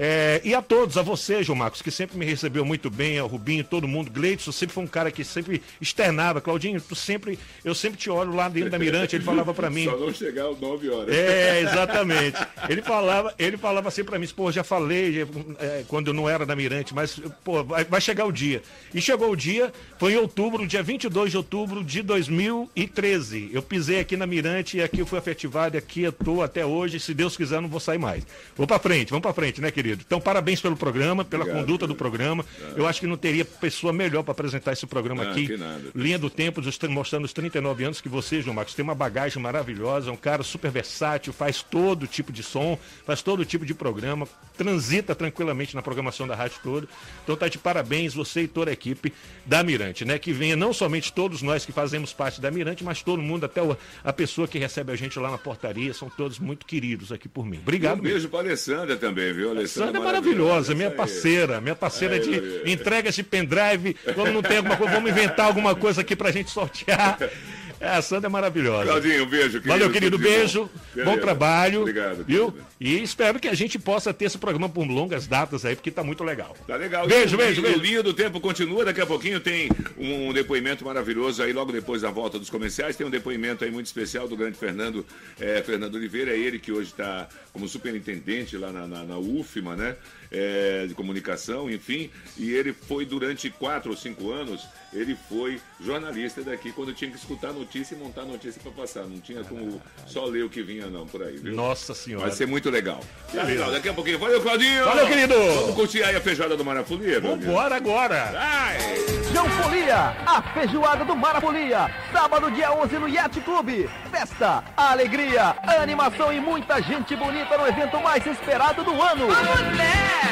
[0.00, 3.26] É, e a todos, a você, João Marcos, que sempre me recebeu muito bem, ao
[3.26, 7.74] Rubinho, todo mundo, Gleidson, sempre foi um cara que sempre externava, Claudinho, tu sempre, eu
[7.74, 9.86] sempre te olho lá dentro da Mirante, ele falava pra mim.
[9.90, 11.12] Só não chegar às 9 horas.
[11.12, 12.38] É, exatamente.
[12.68, 15.26] Ele falava, ele falava assim pra mim, pô, já falei já,
[15.58, 18.62] é, quando eu não era da Mirante, mas, pô, vai, vai chegar o dia.
[18.94, 23.50] E chegou o dia, foi em outubro, dia 22 de outubro de 2013.
[23.52, 26.64] Eu pisei aqui na Mirante e aqui eu fui afetivado e aqui eu tô até
[26.64, 27.00] hoje.
[27.00, 28.24] Se Deus quiser, não vou sair mais.
[28.56, 29.87] Vou pra frente, vamos pra frente, né, querido?
[29.94, 32.44] Então, parabéns pelo programa, pela Obrigado, conduta do programa.
[32.76, 35.48] Eu acho que não teria pessoa melhor pra apresentar esse programa Ah, aqui.
[35.94, 40.10] Linha do Tempo, mostrando os 39 anos que você, João Marcos, tem uma bagagem maravilhosa,
[40.10, 44.26] é um cara super versátil, faz todo tipo de som, faz todo tipo de programa,
[44.56, 46.88] transita tranquilamente na programação da rádio toda.
[47.22, 49.12] Então tá de parabéns você e toda a equipe
[49.46, 50.18] da Mirante, né?
[50.18, 53.60] Que venha não somente todos nós que fazemos parte da Mirante, mas todo mundo, até
[54.04, 57.44] a pessoa que recebe a gente lá na portaria, são todos muito queridos aqui por
[57.46, 57.56] mim.
[57.56, 57.98] E Obrigado.
[57.98, 59.50] um beijo pra Alessandra também, viu?
[59.78, 60.94] Sandra é maravilhosa, minha aí.
[60.94, 62.72] parceira, minha parceira de aí.
[62.72, 63.94] entrega de pendrive.
[64.14, 67.18] Quando não tem alguma coisa, vamos inventar alguma coisa aqui pra gente sortear.
[67.80, 68.84] É, a Sandra é maravilhosa.
[68.84, 69.68] Claudinho, um beijo, querido.
[69.68, 70.24] Valeu, querido, bom.
[70.24, 70.70] beijo, bom
[71.04, 71.20] Beleza.
[71.20, 71.80] trabalho.
[71.82, 72.50] Obrigado, Viu?
[72.52, 72.68] querido.
[72.80, 76.02] E espero que a gente possa ter esse programa por longas datas aí, porque tá
[76.02, 76.56] muito legal.
[76.66, 77.06] Tá legal.
[77.06, 77.78] Beijo, E o- beijo, e beijo.
[77.78, 82.02] O Linha do Tempo continua, daqui a pouquinho tem um depoimento maravilhoso aí, logo depois
[82.02, 85.04] da volta dos comerciais, tem um depoimento aí muito especial do grande Fernando,
[85.40, 89.76] eh, Fernando Oliveira, é ele que hoje está como superintendente lá na, na, na UFMA,
[89.76, 89.96] né?
[90.30, 96.42] Eh, de comunicação, enfim, e ele foi durante quatro ou cinco anos, ele foi jornalista
[96.42, 99.44] daqui, quando tinha que escutar a notícia e montar a notícia para passar, não tinha
[99.44, 101.54] como só ler o que vinha não, por aí, viu?
[101.54, 102.26] Nossa senhora.
[102.26, 103.00] Vai ser muito legal.
[103.32, 104.18] Tá legal, daqui a pouquinho.
[104.18, 104.84] Valeu, Claudinho!
[104.84, 105.34] Valeu, querido!
[105.34, 107.20] Vamos curtir aí a feijoada do Marafolia?
[107.20, 108.32] Vambora agora!
[108.32, 109.18] Vai!
[109.32, 111.90] João Folia, a feijoada do Marafolia.
[112.12, 113.88] Sábado, dia 11, no Yacht Clube.
[114.10, 119.28] Festa, alegria, animação e muita gente bonita no evento mais esperado do ano.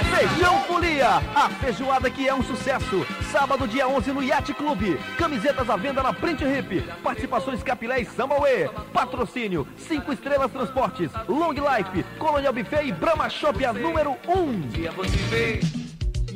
[0.04, 3.06] Feijão Folia, a feijoada que é um sucesso.
[3.30, 4.98] Sábado, dia 11, no Yacht Clube.
[5.18, 6.82] Camisetas à venda na Print Hip.
[7.02, 8.68] Participações Capilé e Sambaue.
[8.92, 15.85] Patrocínio, 5 Estrelas Transportes, Long Life, Colonial Buffet e Brahma Shop, a número 1.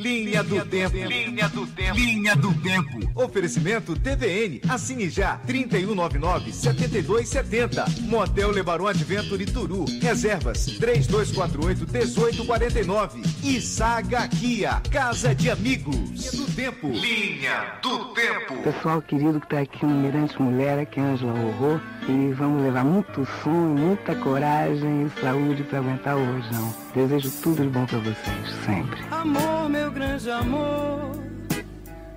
[0.01, 0.97] Linha do Tempo.
[0.97, 1.99] Linha do Tempo.
[1.99, 2.99] Linha do Tempo.
[3.15, 4.63] Oferecimento TVN.
[4.67, 5.39] Assine já.
[5.47, 8.01] 3199-7270.
[8.01, 9.85] Motel Lebaron Adventure Turu.
[10.01, 13.23] Reservas 3248-1849.
[13.45, 14.81] E Saga Kia.
[14.91, 15.95] Casa de Amigos.
[15.95, 16.89] Linha do Tempo.
[16.89, 18.63] Linha do Tempo.
[18.63, 21.79] Pessoal querido que está aqui no Mirante Mulher, aqui é Ângela Rorô,
[22.09, 26.75] e vamos levar muito som, muita coragem e saúde para aguentar o rojão.
[26.95, 29.01] Desejo tudo de bom para vocês, sempre.
[29.11, 31.13] Amor, meu grande amor,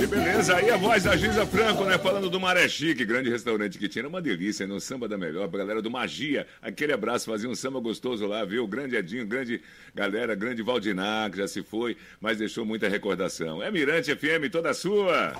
[0.00, 1.98] Que beleza, aí a voz da Giza Franco, né?
[1.98, 4.08] Falando do Maré Chique, grande restaurante que tinha.
[4.08, 6.46] Uma delícia, no samba da melhor, pra galera do Magia.
[6.62, 8.66] Aquele abraço, fazia um samba gostoso lá, viu?
[8.66, 9.60] Grande Edinho, grande
[9.94, 13.62] galera, grande Valdinar, que já se foi, mas deixou muita recordação.
[13.62, 15.34] É Mirante FM, toda sua.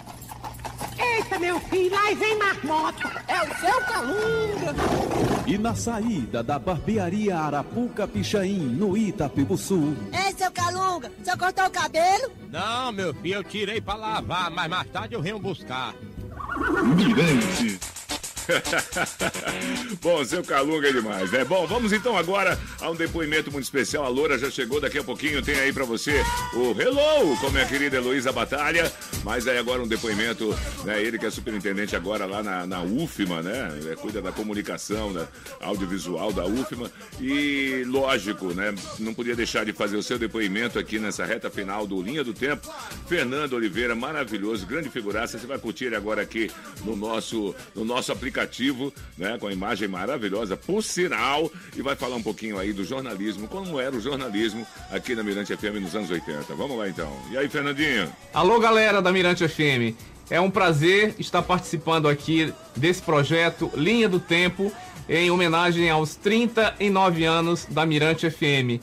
[0.99, 3.25] Eita, meu filho, lá vem marmota.
[3.29, 4.75] É o seu calunga.
[5.47, 9.97] E na saída da barbearia Arapuca Pichain, no Itapibuçu.
[10.13, 12.31] Ei, seu Calunga, você cortou o cabelo?
[12.51, 15.95] Não, meu filho, eu tirei pra lavar, mas mais tarde eu venho buscar.
[16.97, 17.79] Mirante.
[20.01, 21.45] Bom, seu Calunga é demais, né?
[21.45, 24.05] Bom, vamos então agora a um depoimento muito especial.
[24.05, 25.43] A Loura já chegou daqui a pouquinho.
[25.43, 26.25] Tem aí pra você
[26.55, 28.91] o Hello com minha querida Heloísa Batalha.
[29.25, 31.03] Mas aí agora um depoimento, né?
[31.03, 33.79] Ele que é superintendente agora lá na, na UFMA, né?
[33.81, 35.29] Ele cuida da comunicação, da
[35.61, 36.91] audiovisual da UFMA.
[37.21, 38.75] E lógico, né?
[38.99, 42.33] Não podia deixar de fazer o seu depoimento aqui nessa reta final do Linha do
[42.33, 42.69] Tempo.
[43.07, 45.39] Fernando Oliveira, maravilhoso, grande figuraça.
[45.39, 46.51] Você vai curtir agora aqui
[46.85, 48.40] no nosso, no nosso aplicativo,
[49.17, 49.37] né?
[49.39, 51.51] Com a imagem maravilhosa, por sinal.
[51.77, 55.57] E vai falar um pouquinho aí do jornalismo, como era o jornalismo aqui na Mirante
[55.57, 56.55] FM nos anos 80.
[56.55, 57.11] Vamos lá então.
[57.31, 58.11] E aí, Fernandinho?
[58.33, 59.97] Alô, galera da Mirante FM.
[60.31, 64.73] É um prazer estar participando aqui desse projeto Linha do Tempo,
[65.09, 68.81] em homenagem aos 39 anos da Mirante FM.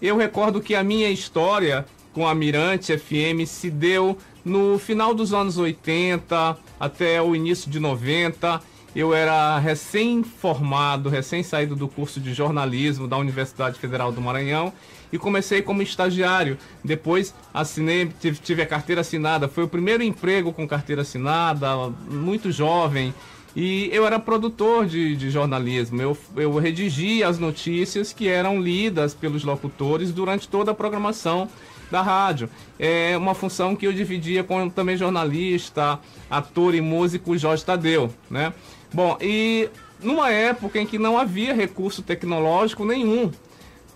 [0.00, 5.32] Eu recordo que a minha história com a Mirante FM se deu no final dos
[5.32, 8.60] anos 80 até o início de 90.
[8.94, 14.72] Eu era recém-formado, recém-saído do curso de jornalismo da Universidade Federal do Maranhão
[15.12, 16.58] e comecei como estagiário.
[16.84, 18.10] Depois assinei,
[18.42, 19.48] tive, a carteira assinada.
[19.48, 21.68] Foi o primeiro emprego com carteira assinada,
[22.10, 23.14] muito jovem.
[23.54, 26.00] E eu era produtor de, de jornalismo.
[26.02, 31.48] Eu, eu redigia as notícias que eram lidas pelos locutores durante toda a programação
[31.90, 32.48] da rádio.
[32.78, 35.98] É uma função que eu dividia com também jornalista,
[36.30, 38.52] ator e músico Jorge Tadeu, né?
[38.92, 39.68] Bom, e
[40.02, 43.30] numa época em que não havia recurso tecnológico nenhum,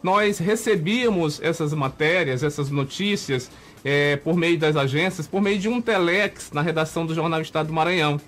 [0.02, 3.50] nós recebíamos essas matérias, essas notícias,
[3.84, 7.68] é, por meio das agências, por meio de um telex na redação do Jornal Estado
[7.68, 8.20] do Maranhão.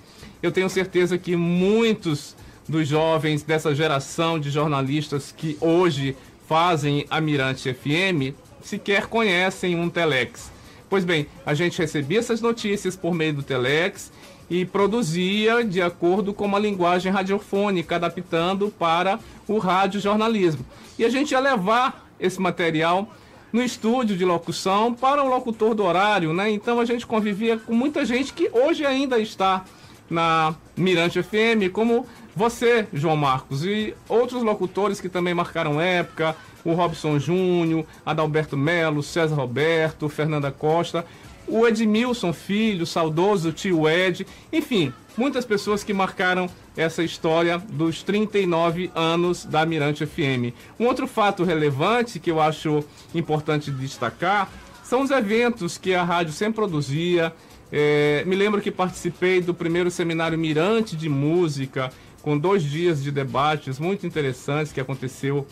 [0.42, 2.34] Eu tenho certeza que muitos
[2.68, 6.16] dos jovens dessa geração de jornalistas que hoje
[6.48, 10.50] fazem a Mirante FM sequer conhecem um telex.
[10.88, 14.12] Pois bem, a gente recebia essas notícias por meio do telex
[14.48, 19.18] e produzia de acordo com uma linguagem radiofônica, adaptando para
[19.48, 20.64] o radiojornalismo.
[20.98, 23.08] E a gente ia levar esse material
[23.52, 26.50] no estúdio de locução para o locutor do horário, né?
[26.50, 29.64] Então a gente convivia com muita gente que hoje ainda está
[30.08, 36.74] na Mirante FM, como você, João Marcos, e outros locutores que também marcaram época, o
[36.74, 41.04] Robson Júnior, Adalberto Melo, César Roberto, Fernanda Costa,
[41.48, 48.90] o Edmilson Filho, saudoso tio Ed, enfim, muitas pessoas que marcaram essa história dos 39
[48.94, 50.52] anos da Mirante FM.
[50.78, 52.84] Um outro fato relevante que eu acho
[53.14, 54.50] importante destacar
[54.84, 57.32] são os eventos que a rádio sempre produzia.
[57.72, 61.90] É, me lembro que participei do primeiro seminário Mirante de Música,
[62.22, 65.46] com dois dias de debates muito interessantes que aconteceu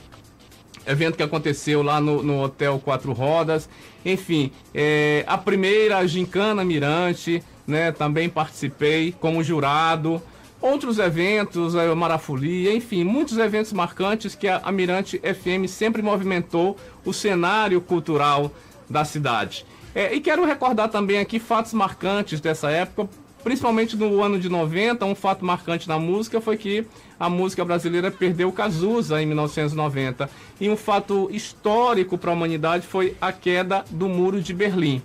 [0.86, 3.68] evento que aconteceu lá no, no Hotel Quatro Rodas.
[4.04, 7.92] Enfim, é, a primeira Gincana Mirante, né?
[7.92, 10.20] Também participei como jurado.
[10.60, 17.12] Outros eventos, a Marafolia, enfim, muitos eventos marcantes que a, Mirante FM sempre movimentou o
[17.12, 18.50] cenário cultural
[18.88, 19.66] da cidade.
[19.94, 23.10] É, e quero recordar também aqui fatos marcantes dessa época,
[23.44, 26.86] Principalmente no ano de 90, um fato marcante na música foi que
[27.20, 30.30] a música brasileira perdeu o Cazuza em 1990.
[30.58, 35.02] E um fato histórico para a humanidade foi a queda do Muro de Berlim.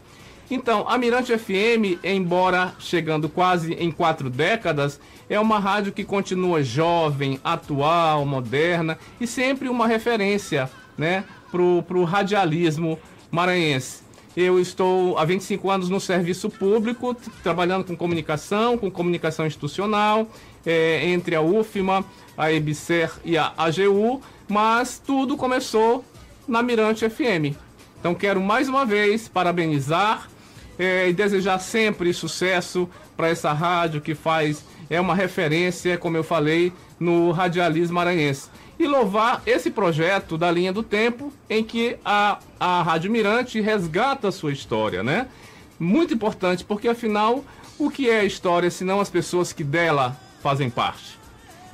[0.50, 6.64] Então, a Mirante FM, embora chegando quase em quatro décadas, é uma rádio que continua
[6.64, 12.98] jovem, atual, moderna e sempre uma referência né, para o radialismo
[13.30, 14.09] maranhense.
[14.38, 20.28] Eu estou há 25 anos no serviço público, trabalhando com comunicação, com comunicação institucional,
[20.66, 22.06] eh, entre a UFMA,
[22.38, 26.06] a EBSER e a AGU, mas tudo começou
[26.48, 27.56] na Mirante FM.
[28.00, 30.30] Então quero mais uma vez parabenizar
[30.78, 36.24] eh, e desejar sempre sucesso para essa rádio que faz, é uma referência, como eu
[36.24, 38.50] falei, no radialismo maranhense.
[38.80, 44.30] E louvar esse projeto da linha do tempo, em que a, a Rádio Mirante resgata
[44.30, 45.28] a sua história, né?
[45.78, 47.44] Muito importante, porque afinal,
[47.78, 51.20] o que é a história senão as pessoas que dela fazem parte?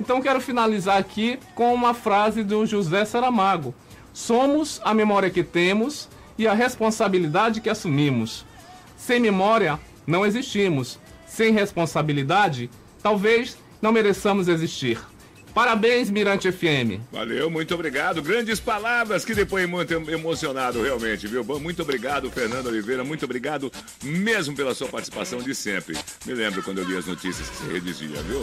[0.00, 3.72] Então quero finalizar aqui com uma frase do José Saramago.
[4.12, 8.44] Somos a memória que temos e a responsabilidade que assumimos.
[8.96, 10.98] Sem memória, não existimos.
[11.24, 12.68] Sem responsabilidade,
[13.00, 14.98] talvez não mereçamos existir.
[15.56, 17.00] Parabéns, Mirante FM.
[17.10, 18.20] Valeu, muito obrigado.
[18.20, 21.42] Grandes palavras, que depoimento em- emocionado, realmente, viu?
[21.58, 23.02] Muito obrigado, Fernando Oliveira.
[23.02, 25.96] Muito obrigado mesmo pela sua participação de sempre.
[26.26, 28.42] Me lembro quando eu li as notícias que você redigia, viu?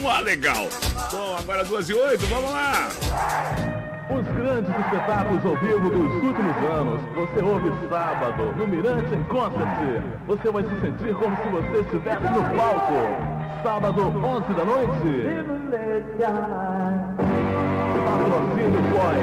[0.00, 0.68] Mó legal.
[1.12, 3.91] Bom, agora duas e oito, vamos lá.
[4.10, 7.00] Os grandes espetáculos ao vivo dos últimos anos.
[7.14, 10.02] Você ouve sábado no Mirante Concert.
[10.26, 12.92] Você vai se sentir como se você estivesse no palco.
[13.62, 15.28] Sábado, 11 da noite.
[18.04, 19.18] Patrocínio Boy,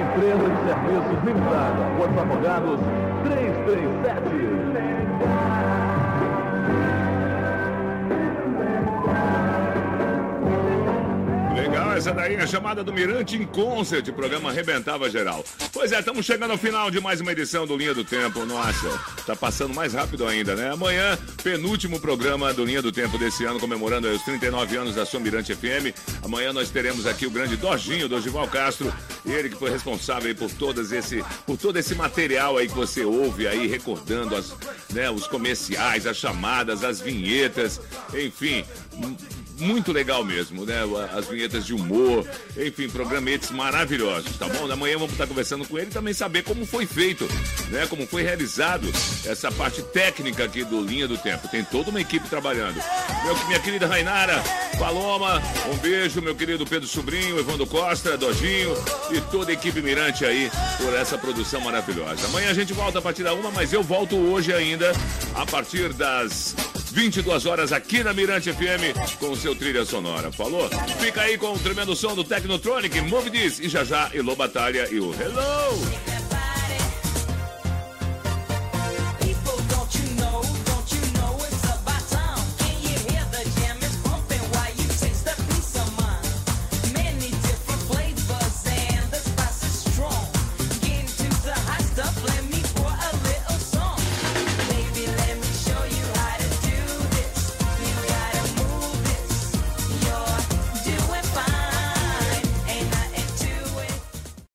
[0.00, 1.82] Empresa de Serviços Limitada.
[1.98, 2.80] Os Afogados
[3.24, 5.91] 337.
[11.54, 15.44] Legal, essa daí é a chamada do Mirante em Concert, programa arrebentava geral.
[15.70, 18.46] Pois é, estamos chegando ao final de mais uma edição do Linha do Tempo.
[18.46, 18.88] Nossa,
[19.26, 20.70] tá passando mais rápido ainda, né?
[20.70, 25.20] Amanhã, penúltimo programa do Linha do Tempo desse ano, comemorando os 39 anos da sua
[25.20, 25.94] Mirante FM.
[26.22, 28.90] Amanhã nós teremos aqui o grande Dojinho, Dorival Castro,
[29.26, 33.46] ele que foi responsável por, todas esse, por todo esse material aí que você ouve
[33.46, 34.54] aí, recordando as,
[34.90, 37.78] né, os comerciais, as chamadas, as vinhetas,
[38.14, 38.64] enfim
[39.58, 40.80] muito legal mesmo, né?
[41.16, 42.26] As vinhetas de humor,
[42.56, 44.70] enfim, programetes maravilhosos, tá bom?
[44.70, 47.28] Amanhã vamos estar conversando com ele e também saber como foi feito,
[47.68, 47.86] né?
[47.86, 48.90] Como foi realizado
[49.26, 51.48] essa parte técnica aqui do Linha do Tempo.
[51.48, 52.82] Tem toda uma equipe trabalhando.
[53.24, 54.42] Meu, minha querida Rainara,
[54.78, 55.42] Paloma,
[55.72, 58.74] um beijo, meu querido Pedro Sobrinho, Evandro Costa, Dojinho
[59.10, 62.26] e toda a equipe Mirante aí por essa produção maravilhosa.
[62.26, 64.92] Amanhã a gente volta a partir da uma, mas eu volto hoje ainda
[65.34, 66.54] a partir das
[66.92, 70.30] 22 horas aqui na Mirante FM com o seu trilha sonora.
[70.30, 70.68] Falou?
[71.00, 74.88] Fica aí com o tremendo som do Technotronic, Move This e já já Elô Batalha
[74.90, 76.11] e o Hello!